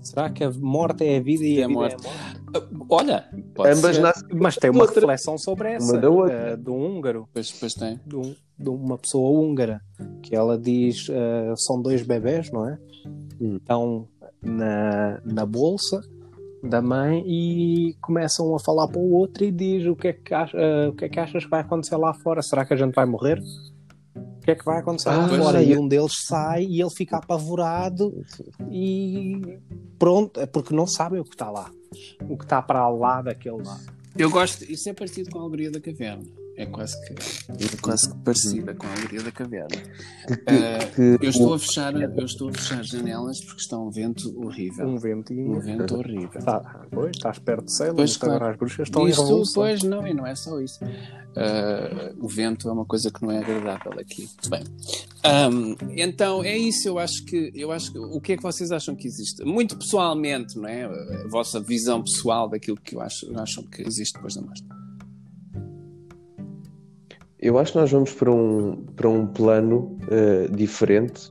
[0.00, 2.06] Será que a morte é a vida e, e a, vida morte?
[2.06, 2.36] é a morte?
[2.56, 3.28] Uh, olha,
[3.58, 5.00] Ambas nascem mas tem uma outra.
[5.00, 7.28] reflexão sobre essa uh, de um húngaro.
[7.32, 8.00] Pois, pois tem.
[8.06, 9.80] De, um, de, uma pessoa húngara
[10.22, 12.78] que ela diz uh, são dois bebés, não é?
[13.40, 13.56] Hum.
[13.56, 14.08] Estão
[14.42, 16.00] na, na bolsa
[16.62, 20.34] da mãe e começam a falar para o outro e diz o que é que,
[20.34, 22.42] acha, uh, o que, é que achas que vai acontecer lá fora?
[22.42, 23.40] Será que a gente vai morrer?
[24.14, 25.62] O que é que vai acontecer ah, lá fora?
[25.62, 28.24] E um deles sai e ele fica apavorado
[28.70, 29.58] e
[29.98, 31.70] pronto, é porque não sabem o que está lá,
[32.28, 33.78] o que está para lá daquele lá.
[34.16, 36.24] Eu gosto, isso é parecido com a alegria da caverna
[36.56, 39.76] é quase que, é quase que parecida com a alegria da caverna.
[40.30, 44.86] Uh, eu, estou a fechar, eu estou a fechar janelas porque está um vento horrível.
[44.88, 45.56] Um ventinho.
[45.56, 46.42] Um vento horrível.
[46.42, 48.46] Tá, pois, estás perto de céu, pois, claro.
[48.46, 50.82] as bruxas estão Isto, em Pois, não, e não é só isso.
[50.82, 54.26] Uh, o vento é uma coisa que não é agradável aqui.
[54.48, 54.64] Bem,
[55.52, 56.88] um, então é isso.
[56.88, 59.44] Eu acho que, eu acho que o que é que vocês acham que existe?
[59.44, 60.84] Muito pessoalmente, não é?
[60.84, 64.64] A vossa visão pessoal daquilo que eu acho, acham que existe depois da morte.
[67.46, 71.30] Eu acho que nós vamos para um, para um plano uh, diferente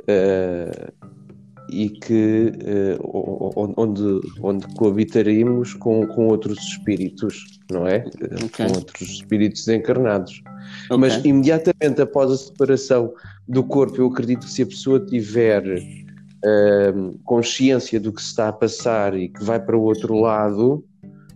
[0.00, 0.92] uh,
[1.68, 2.50] e que
[2.98, 8.06] uh, onde, onde coabitaremos com, com outros espíritos, não é?
[8.46, 8.66] Okay.
[8.66, 10.42] Com outros espíritos encarnados.
[10.86, 10.96] Okay.
[10.96, 13.12] Mas imediatamente após a separação
[13.46, 15.62] do corpo, eu acredito que se a pessoa tiver
[17.24, 20.84] consciência do que se está a passar e que vai para o outro lado,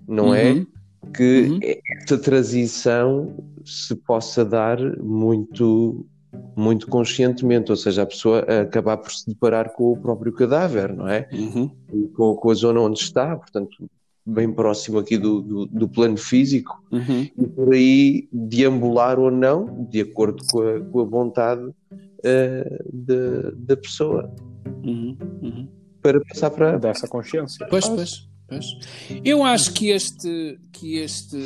[0.06, 0.52] não é?
[0.52, 0.66] uhum.
[0.74, 0.78] é?
[1.14, 1.61] Que uhum.
[1.62, 3.34] esta transição
[3.64, 6.07] se possa dar muito
[6.55, 11.09] muito conscientemente, ou seja, a pessoa acabar por se deparar com o próprio cadáver, não
[11.09, 11.28] é?
[11.32, 11.70] Uhum.
[12.14, 13.88] Com, com, a zona onde está, portanto,
[14.26, 17.28] bem próximo aqui do, do, do plano físico, uhum.
[17.36, 23.51] e por aí deambular ou não, de acordo com a, com a vontade uh, da,
[23.57, 24.30] da pessoa.
[24.84, 25.16] Uhum.
[25.42, 25.68] uhum
[26.03, 26.78] para passar para.
[26.78, 27.66] Dessa consciência.
[27.68, 28.66] Pois, pois, pois.
[29.24, 30.59] Eu acho que este.
[30.72, 31.36] Que este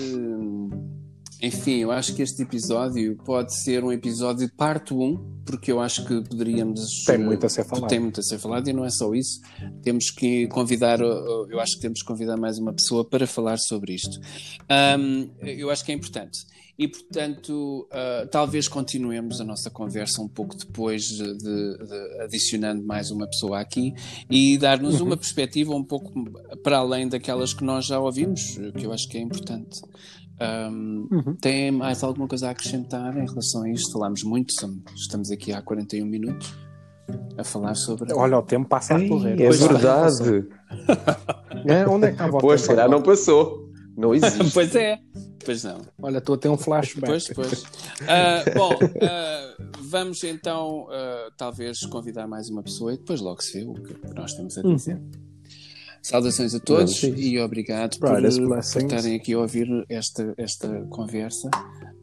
[1.42, 5.80] enfim, eu acho que este episódio pode ser um episódio de parte 1, porque eu
[5.80, 7.02] acho que poderíamos.
[7.04, 7.88] Tem muito a ser falado.
[7.88, 9.40] Tem muito a ser falado e não é só isso.
[9.82, 13.92] Temos que convidar, eu acho que temos que convidar mais uma pessoa para falar sobre
[13.92, 14.20] isto.
[14.70, 16.46] Um, eu acho que é importante.
[16.78, 21.76] E, portanto, uh, talvez continuemos a nossa conversa um pouco depois, de, de,
[22.20, 23.94] adicionando mais uma pessoa aqui
[24.30, 25.08] e dar-nos uhum.
[25.08, 26.12] uma perspectiva um pouco
[26.62, 29.82] para além daquelas que nós já ouvimos, que eu acho que é importante.
[30.40, 31.36] Um, uhum.
[31.40, 33.92] Tem mais alguma coisa a acrescentar em relação a isto?
[33.92, 34.52] Falámos muito,
[34.96, 36.52] estamos aqui há 41 minutos
[37.36, 38.12] a falar sobre.
[38.12, 39.40] Olha, o tempo passa a correr.
[39.40, 40.48] É verdade.
[41.66, 43.61] é, onde é que estava Pois, será não passou.
[43.96, 44.52] Não existe.
[44.52, 44.98] pois é.
[45.44, 45.80] Pois não.
[46.00, 47.06] Olha, estou a ter um flashback.
[47.06, 47.62] Pois, pois.
[47.62, 53.58] Uh, bom, uh, vamos então uh, talvez convidar mais uma pessoa e depois logo se
[53.58, 54.96] vê o que nós temos a dizer.
[54.96, 55.10] Uhum.
[56.02, 61.48] Saudações a todos e obrigado por, por, estarem aqui a ouvir esta, esta conversa.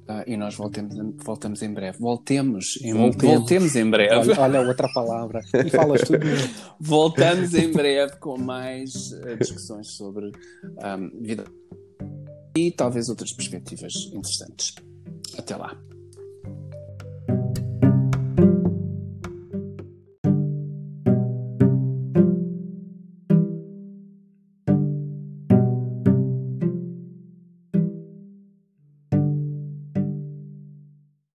[0.09, 1.99] Uh, e nós voltemos, voltamos em breve.
[1.99, 3.35] Voltemos em, voltemos.
[3.37, 4.15] voltemos em breve.
[4.15, 5.41] Olha, olha, outra palavra.
[5.53, 6.19] E falas tudo.
[6.79, 10.31] voltamos em breve com mais uh, discussões sobre
[10.65, 11.43] um, vida
[12.67, 14.75] e talvez outras perspectivas interessantes.
[15.37, 15.88] Até lá.